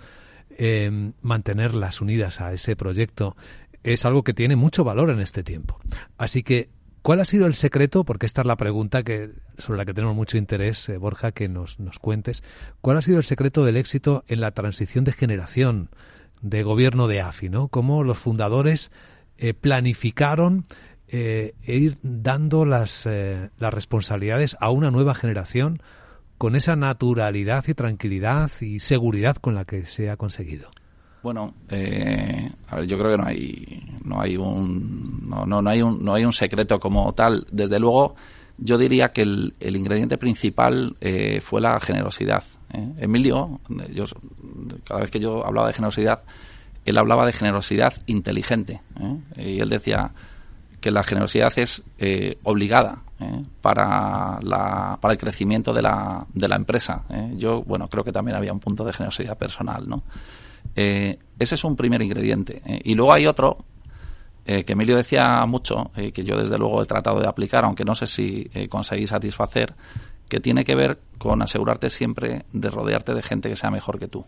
eh, 0.57 1.11
mantenerlas 1.21 2.01
unidas 2.01 2.41
a 2.41 2.53
ese 2.53 2.75
proyecto 2.75 3.35
es 3.83 4.05
algo 4.05 4.23
que 4.23 4.33
tiene 4.33 4.55
mucho 4.55 4.83
valor 4.83 5.09
en 5.09 5.19
este 5.19 5.43
tiempo. 5.43 5.79
Así 6.17 6.43
que, 6.43 6.69
¿cuál 7.01 7.19
ha 7.19 7.25
sido 7.25 7.47
el 7.47 7.55
secreto? 7.55 8.03
Porque 8.03 8.25
esta 8.25 8.41
es 8.41 8.47
la 8.47 8.55
pregunta 8.55 9.03
que, 9.03 9.31
sobre 9.57 9.77
la 9.77 9.85
que 9.85 9.93
tenemos 9.93 10.15
mucho 10.15 10.37
interés, 10.37 10.87
eh, 10.89 10.97
Borja, 10.97 11.31
que 11.31 11.49
nos, 11.49 11.79
nos 11.79 11.99
cuentes. 11.99 12.43
¿Cuál 12.81 12.97
ha 12.97 13.01
sido 13.01 13.17
el 13.17 13.23
secreto 13.23 13.65
del 13.65 13.77
éxito 13.77 14.23
en 14.27 14.41
la 14.41 14.51
transición 14.51 15.03
de 15.03 15.11
generación 15.11 15.89
de 16.41 16.63
gobierno 16.63 17.07
de 17.07 17.21
AFI? 17.21 17.49
¿no? 17.49 17.67
¿Cómo 17.67 18.03
los 18.03 18.17
fundadores 18.17 18.91
eh, 19.37 19.53
planificaron 19.53 20.65
e 21.07 21.53
ir 21.67 21.99
dando 22.01 22.65
las, 22.65 23.05
las 23.05 23.73
responsabilidades 23.73 24.57
a 24.59 24.71
una 24.71 24.89
nueva 24.89 25.13
generación? 25.13 25.79
Con 26.43 26.58
esa 26.58 26.75
naturalidad 26.75 27.63
y 27.69 27.73
tranquilidad 27.73 28.51
y 28.60 28.82
seguridad 28.82 29.38
con 29.38 29.56
la 29.56 29.63
que 29.63 29.86
se 29.86 30.10
ha 30.10 30.17
conseguido? 30.17 30.69
Bueno, 31.21 31.53
eh, 31.69 32.51
a 32.67 32.75
ver, 32.75 32.86
yo 32.86 32.97
creo 32.97 33.12
que 33.12 33.17
no 33.17 33.25
hay, 33.25 33.82
no 34.03 34.19
hay 34.19 34.36
un, 34.36 35.21
no, 35.25 35.45
no, 35.45 35.62
no, 35.62 35.69
hay 35.69 35.82
un, 35.82 36.03
no 36.03 36.13
hay 36.13 36.25
un 36.25 36.34
secreto 36.34 36.82
como 36.82 37.13
tal. 37.13 37.47
Desde 37.49 37.79
luego, 37.79 38.15
yo 38.58 38.77
diría 38.77 39.13
que 39.13 39.21
el, 39.21 39.53
el 39.62 39.77
ingrediente 39.77 40.17
principal 40.17 40.97
eh, 40.99 41.39
fue 41.39 41.62
la 41.62 41.79
generosidad. 41.79 42.43
¿eh? 42.73 42.89
Emilio, 42.97 43.62
yo, 43.93 44.03
cada 44.84 44.99
vez 44.99 45.12
que 45.12 45.21
yo 45.21 45.47
hablaba 45.47 45.67
de 45.67 45.73
generosidad, 45.75 46.23
él 46.84 46.97
hablaba 46.97 47.25
de 47.25 47.32
generosidad 47.32 47.93
inteligente. 48.08 48.82
¿eh? 48.99 49.53
Y 49.53 49.60
él 49.62 49.69
decía 49.69 50.12
que 50.84 50.91
la 50.91 51.02
generosidad 51.02 51.58
es 51.58 51.82
eh, 51.98 52.38
obligada 52.43 53.04
¿eh? 53.17 53.41
para, 53.62 54.38
la, 54.41 54.98
para 55.00 55.13
el 55.13 55.17
crecimiento 55.17 55.72
de 55.72 55.82
la, 55.82 56.28
de 56.34 56.50
la 56.50 56.58
empresa. 56.58 57.06
¿eh? 57.10 57.36
Yo, 57.38 57.63
bueno, 57.63 57.88
creo 57.88 58.04
que 58.04 58.12
también 58.12 58.36
había 58.36 58.52
un 58.52 58.60
punto 58.60 58.84
de 58.84 58.91
generosidad 58.91 59.38
personal, 59.38 59.88
¿no? 59.88 60.04
Eh, 60.76 61.17
ese 61.39 61.56
es 61.56 61.63
un 61.63 61.78
primer 61.78 62.02
ingrediente. 62.02 62.62
Y 62.84 62.96
luego 62.96 63.13
hay 63.13 63.26
otro 63.28 63.60
que 64.43 64.65
Emilio 64.67 64.98
decía 64.98 65.46
mucho, 65.46 65.91
que 65.96 66.24
yo 66.26 66.38
desde 66.38 66.58
luego 66.58 66.84
he 66.84 66.86
tratado 66.86 67.22
de 67.22 67.28
aplicar, 67.28 67.63
aunque 67.63 67.86
no 67.86 67.96
sé 67.96 68.08
si 68.08 68.50
conseguí 68.67 69.08
satisfacer, 69.08 69.74
que 70.28 70.41
tiene 70.41 70.65
que 70.65 70.76
ver 70.76 71.00
con 71.17 71.41
asegurarte 71.41 71.89
siempre 71.89 72.43
de 72.52 72.69
rodearte 72.69 73.13
de 73.13 73.22
gente 73.22 73.50
que 73.50 73.56
sea 73.56 73.72
mejor 73.72 74.00
que 74.00 74.10
tú. 74.10 74.26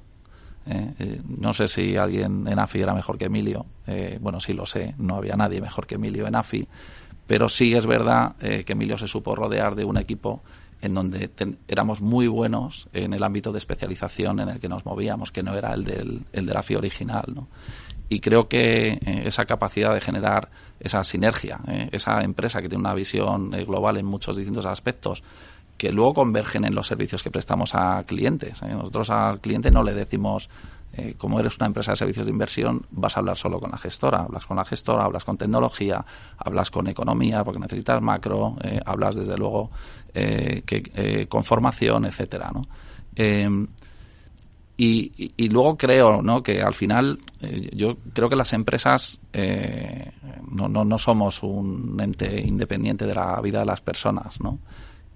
Eh, 0.67 0.93
eh, 0.99 1.21
no 1.27 1.53
sé 1.53 1.67
si 1.67 1.95
alguien 1.95 2.47
en 2.47 2.59
AFI 2.59 2.81
era 2.81 2.93
mejor 2.93 3.17
que 3.17 3.25
Emilio. 3.25 3.65
Eh, 3.87 4.17
bueno, 4.19 4.39
sí 4.39 4.53
lo 4.53 4.65
sé, 4.65 4.95
no 4.97 5.15
había 5.15 5.35
nadie 5.35 5.61
mejor 5.61 5.85
que 5.85 5.95
Emilio 5.95 6.27
en 6.27 6.35
AFI. 6.35 6.67
Pero 7.27 7.49
sí 7.49 7.73
es 7.73 7.85
verdad 7.85 8.35
eh, 8.39 8.63
que 8.63 8.73
Emilio 8.73 8.97
se 8.97 9.07
supo 9.07 9.35
rodear 9.35 9.75
de 9.75 9.85
un 9.85 9.97
equipo 9.97 10.43
en 10.81 10.93
donde 10.93 11.31
éramos 11.67 12.01
muy 12.01 12.27
buenos 12.27 12.87
en 12.93 13.13
el 13.13 13.23
ámbito 13.23 13.51
de 13.51 13.57
especialización 13.57 14.39
en 14.39 14.49
el 14.49 14.59
que 14.59 14.69
nos 14.69 14.85
movíamos, 14.85 15.31
que 15.31 15.41
no 15.41 15.55
era 15.55 15.73
el 15.73 15.83
del, 15.83 16.21
el 16.33 16.45
del 16.45 16.57
AFI 16.57 16.75
original. 16.75 17.25
¿no? 17.33 17.47
Y 18.09 18.19
creo 18.19 18.47
que 18.47 18.89
eh, 18.89 18.99
esa 19.25 19.45
capacidad 19.45 19.93
de 19.93 20.01
generar 20.01 20.49
esa 20.79 21.03
sinergia, 21.03 21.61
esa 21.91 22.21
empresa 22.21 22.61
que 22.61 22.69
tiene 22.69 22.81
una 22.81 22.93
visión 22.93 23.49
global 23.51 23.97
en 23.97 24.05
muchos 24.05 24.35
distintos 24.35 24.65
aspectos, 24.65 25.23
que 25.77 25.91
luego 25.91 26.13
convergen 26.13 26.65
en 26.65 26.73
los 26.73 26.87
servicios 26.87 27.21
que 27.21 27.31
prestamos 27.31 27.75
a 27.75 28.03
clientes. 28.05 28.61
¿eh? 28.61 28.69
Nosotros 28.71 29.09
al 29.09 29.41
cliente 29.41 29.71
no 29.71 29.83
le 29.83 29.93
decimos, 29.93 30.49
eh, 30.93 31.15
como 31.17 31.39
eres 31.39 31.57
una 31.57 31.67
empresa 31.67 31.91
de 31.91 31.97
servicios 31.97 32.25
de 32.25 32.31
inversión, 32.31 32.85
vas 32.91 33.17
a 33.17 33.19
hablar 33.19 33.35
solo 33.35 33.59
con 33.59 33.71
la 33.71 33.77
gestora. 33.77 34.21
Hablas 34.21 34.45
con 34.45 34.57
la 34.57 34.65
gestora, 34.65 35.03
hablas 35.03 35.25
con 35.25 35.37
tecnología, 35.37 36.05
hablas 36.37 36.71
con 36.71 36.87
economía, 36.87 37.43
porque 37.43 37.59
necesitas 37.59 38.01
macro, 38.01 38.55
eh, 38.63 38.79
hablas 38.85 39.15
desde 39.15 39.37
luego 39.37 39.71
que, 40.13 41.27
con 41.27 41.43
formación, 41.43 42.05
etcétera, 42.05 42.49
¿no? 42.53 42.61
Y, 44.77 45.49
luego 45.49 45.75
creo 45.75 46.21
¿no? 46.21 46.41
que 46.41 46.61
al 46.61 46.73
final 46.73 47.19
yo 47.73 47.97
creo 48.13 48.29
que 48.29 48.37
las 48.37 48.53
empresas 48.53 49.19
no, 50.49 50.69
no, 50.69 50.85
no 50.85 50.97
somos 50.97 51.43
un 51.43 51.99
ente 51.99 52.39
independiente 52.39 53.05
de 53.05 53.13
la 53.13 53.41
vida 53.41 53.59
de 53.59 53.65
las 53.65 53.81
personas 53.81 54.39
¿no? 54.39 54.59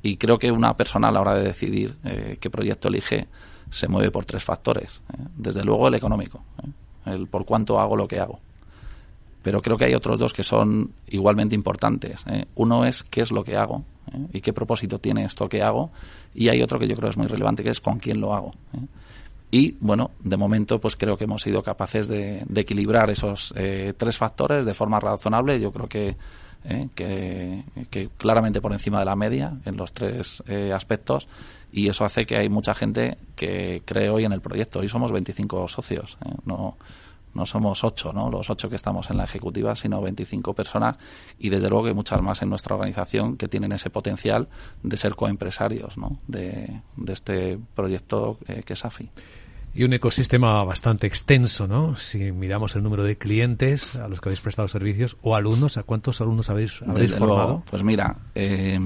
Y 0.02 0.18
creo 0.18 0.38
que 0.38 0.52
una 0.52 0.76
persona 0.76 1.10
a 1.10 1.12
la 1.12 1.22
hora 1.22 1.36
de 1.36 1.44
decidir 1.44 1.96
eh, 2.04 2.38
qué 2.40 2.50
proyecto 2.50 2.88
elige 2.88 3.28
se 3.70 3.88
mueve 3.88 4.12
por 4.12 4.26
tres 4.26 4.44
factores 4.44 5.02
¿eh? 5.14 5.22
desde 5.36 5.64
luego 5.64 5.88
el 5.88 5.96
económico 5.96 6.44
¿eh? 6.64 7.12
el 7.14 7.28
por 7.28 7.46
cuánto 7.46 7.80
hago 7.80 7.96
lo 7.96 8.08
que 8.08 8.20
hago 8.20 8.40
pero 9.42 9.62
creo 9.62 9.78
que 9.78 9.86
hay 9.86 9.94
otros 9.94 10.20
dos 10.20 10.34
que 10.34 10.44
son 10.44 10.92
igualmente 11.08 11.56
importantes. 11.56 12.26
Uno 12.56 12.84
es 12.84 13.04
qué 13.04 13.22
es 13.22 13.32
lo 13.32 13.42
que 13.42 13.56
hago 13.56 13.86
y 14.34 14.42
qué 14.42 14.54
propósito 14.54 15.00
tiene 15.00 15.24
esto 15.24 15.48
que 15.48 15.62
hago, 15.62 15.92
y 16.34 16.50
hay 16.50 16.62
otro 16.62 16.80
que 16.80 16.88
yo 16.88 16.96
creo 16.96 17.10
es 17.10 17.18
muy 17.18 17.28
relevante, 17.28 17.64
que 17.64 17.70
es 17.70 17.80
con 17.80 18.00
quién 18.00 18.20
lo 18.20 18.34
hago. 18.34 18.54
Y 19.52 19.76
bueno, 19.80 20.12
de 20.20 20.38
momento, 20.38 20.80
pues 20.80 20.96
creo 20.96 21.18
que 21.18 21.24
hemos 21.24 21.42
sido 21.42 21.64
capaces 21.64 22.08
de, 22.08 22.44
de 22.48 22.62
equilibrar 22.62 23.10
esos 23.10 23.54
eh, 23.58 23.94
tres 23.98 24.18
factores 24.18 24.66
de 24.66 24.74
forma 24.76 25.00
razonable. 25.00 25.60
Yo 25.60 25.72
creo 25.72 25.88
que, 25.88 26.16
eh, 26.66 26.90
que, 26.96 28.10
claramente 28.18 28.62
por 28.62 28.74
encima 28.74 29.00
de 29.00 29.06
la 29.06 29.16
media 29.16 29.58
en 29.66 29.78
los 29.78 29.94
tres 29.94 30.44
eh, 30.48 30.72
aspectos, 30.74 31.28
y 31.72 31.88
eso 31.88 32.04
hace 32.06 32.26
que 32.26 32.38
hay 32.38 32.50
mucha 32.50 32.74
gente 32.74 33.18
que 33.36 33.84
cree 33.86 34.10
hoy 34.10 34.26
en 34.26 34.34
el 34.34 34.42
proyecto. 34.42 34.80
Hoy 34.80 34.90
somos 34.90 35.12
25 35.12 35.68
socios, 35.68 36.18
¿eh? 36.26 36.34
no 36.46 36.78
no 37.34 37.46
somos 37.46 37.84
ocho, 37.84 38.12
¿no? 38.12 38.30
Los 38.30 38.50
ocho 38.50 38.70
que 38.70 38.76
estamos 38.76 39.10
en 39.10 39.18
la 39.18 39.24
ejecutiva, 39.24 39.76
sino 39.76 40.02
25 40.02 40.54
personas 40.54 40.98
y 41.38 41.50
desde 41.50 41.70
luego 41.70 41.86
que 41.86 41.94
muchas 41.94 42.22
más 42.22 42.42
en 42.42 42.50
nuestra 42.50 42.76
organización 42.76 43.38
que 43.38 43.48
tienen 43.48 43.72
ese 43.72 43.90
potencial 43.90 44.48
de 44.84 44.98
ser 44.98 45.16
coempresarios, 45.16 45.98
¿no? 45.98 46.20
De, 46.28 46.82
de 46.96 47.14
este 47.14 47.60
proyecto 47.76 48.38
eh, 48.48 48.64
que 48.66 48.74
es 48.74 48.86
AFI. 48.86 49.10
Y 49.74 49.84
un 49.84 49.94
ecosistema 49.94 50.64
bastante 50.64 51.08
extenso, 51.08 51.68
¿no? 51.68 51.96
Si 51.96 52.32
miramos 52.32 52.76
el 52.76 52.84
número 52.84 53.04
de 53.04 53.18
clientes 53.18 53.96
a 53.96 54.08
los 54.08 54.20
que 54.20 54.30
habéis 54.30 54.42
prestado 54.42 54.68
servicios 54.68 55.18
o 55.22 55.36
alumnos, 55.36 55.78
¿a 55.78 55.84
cuántos 55.84 56.22
alumnos 56.22 56.50
habéis, 56.50 56.82
habéis 56.82 57.12
Desde 57.12 57.18
formado? 57.18 57.48
luego, 57.48 57.64
pues 57.70 57.84
mira, 57.84 58.18
eh, 58.36 58.80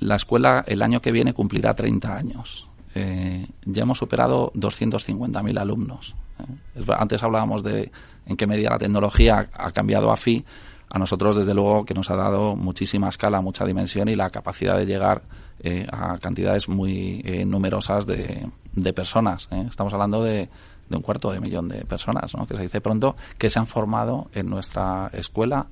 la 0.00 0.16
escuela 0.16 0.64
el 0.66 0.80
año 0.82 1.00
que 1.00 1.12
viene 1.12 1.32
cumplirá 1.34 1.74
30 1.74 2.16
años. 2.16 2.68
Eh, 2.94 3.46
ya 3.64 3.82
hemos 3.82 3.98
superado 3.98 4.52
250.000 4.54 5.58
alumnos. 5.58 6.14
¿eh? 6.38 6.84
Antes 6.96 7.22
hablábamos 7.22 7.62
de 7.64 7.90
en 8.26 8.36
qué 8.36 8.46
medida 8.46 8.70
la 8.70 8.78
tecnología 8.78 9.48
ha 9.52 9.72
cambiado 9.72 10.12
a 10.12 10.16
FI. 10.16 10.44
A 10.90 10.98
nosotros, 10.98 11.36
desde 11.36 11.54
luego, 11.54 11.84
que 11.84 11.94
nos 11.94 12.10
ha 12.10 12.16
dado 12.16 12.56
muchísima 12.56 13.08
escala, 13.08 13.40
mucha 13.40 13.64
dimensión 13.64 14.08
y 14.08 14.14
la 14.14 14.30
capacidad 14.30 14.76
de 14.76 14.86
llegar 14.86 15.22
eh, 15.60 15.86
a 15.90 16.18
cantidades 16.18 16.68
muy 16.68 17.20
eh, 17.24 17.44
numerosas 17.44 18.06
de, 18.06 18.48
de 18.74 18.92
personas. 18.92 19.48
¿eh? 19.50 19.66
Estamos 19.68 19.92
hablando 19.92 20.22
de, 20.22 20.48
de 20.88 20.96
un 20.96 21.02
cuarto 21.02 21.32
de 21.32 21.40
millón 21.40 21.68
de 21.68 21.84
personas, 21.84 22.32
que 22.46 22.56
se 22.56 22.62
dice 22.62 22.80
pronto, 22.80 23.16
que 23.38 23.50
se 23.50 23.58
han 23.58 23.66
formado 23.66 24.28
en 24.34 24.48
nuestra 24.48 25.10
escuela 25.12 25.66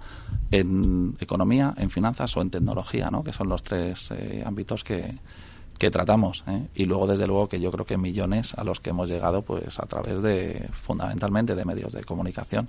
en 0.51 1.16
economía, 1.20 1.75
en 1.77 1.90
finanzas 1.90 2.37
o 2.37 2.40
en 2.40 2.51
tecnología, 2.51 3.11
¿no? 3.11 3.22
que 3.22 3.33
son 3.33 3.48
los 3.48 3.62
tres 3.62 4.11
eh, 4.11 4.42
ámbitos 4.44 4.85
que, 4.85 5.16
que 5.83 5.90
tratamos. 5.90 6.45
¿eh? 6.47 6.68
Y 6.77 6.85
luego, 6.85 7.09
desde 7.09 7.27
luego, 7.27 7.49
que 7.49 7.61
yo 7.61 7.73
creo 7.73 7.85
que 7.85 7.99
millones 7.99 8.55
a 8.55 8.62
los 8.62 8.79
que 8.79 8.90
hemos 8.90 9.09
llegado 9.09 9.42
pues 9.42 9.81
a 9.81 9.87
través 9.87 10.23
de, 10.23 10.68
fundamentalmente, 10.71 11.57
de 11.57 11.64
medios 11.64 11.92
de 11.92 12.05
comunicación, 12.05 12.68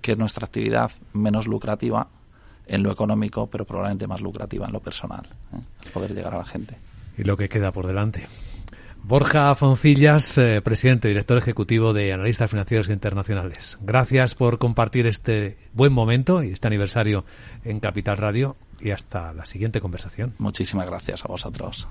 que 0.00 0.12
es 0.12 0.18
nuestra 0.18 0.46
actividad 0.46 0.90
menos 1.12 1.46
lucrativa 1.46 2.08
en 2.66 2.82
lo 2.82 2.90
económico, 2.90 3.48
pero 3.48 3.66
probablemente 3.66 4.06
más 4.06 4.22
lucrativa 4.22 4.64
en 4.64 4.72
lo 4.72 4.80
personal, 4.80 5.26
¿eh? 5.52 5.90
poder 5.92 6.14
llegar 6.14 6.32
a 6.32 6.38
la 6.38 6.44
gente. 6.46 6.78
Y 7.18 7.24
lo 7.24 7.36
que 7.36 7.50
queda 7.50 7.70
por 7.70 7.86
delante. 7.86 8.28
Borja 9.02 9.54
Foncillas, 9.54 10.38
eh, 10.38 10.62
presidente, 10.62 11.08
director 11.08 11.36
ejecutivo 11.36 11.92
de 11.92 12.14
Analistas 12.14 12.50
Financieros 12.50 12.88
Internacionales. 12.88 13.76
Gracias 13.82 14.34
por 14.34 14.58
compartir 14.58 15.06
este 15.06 15.58
buen 15.74 15.92
momento 15.92 16.42
y 16.42 16.52
este 16.52 16.66
aniversario 16.66 17.26
en 17.62 17.78
Capital 17.80 18.16
Radio 18.16 18.56
y 18.80 18.92
hasta 18.92 19.34
la 19.34 19.44
siguiente 19.44 19.82
conversación. 19.82 20.32
Muchísimas 20.38 20.86
gracias 20.86 21.26
a 21.26 21.28
vosotros. 21.28 21.86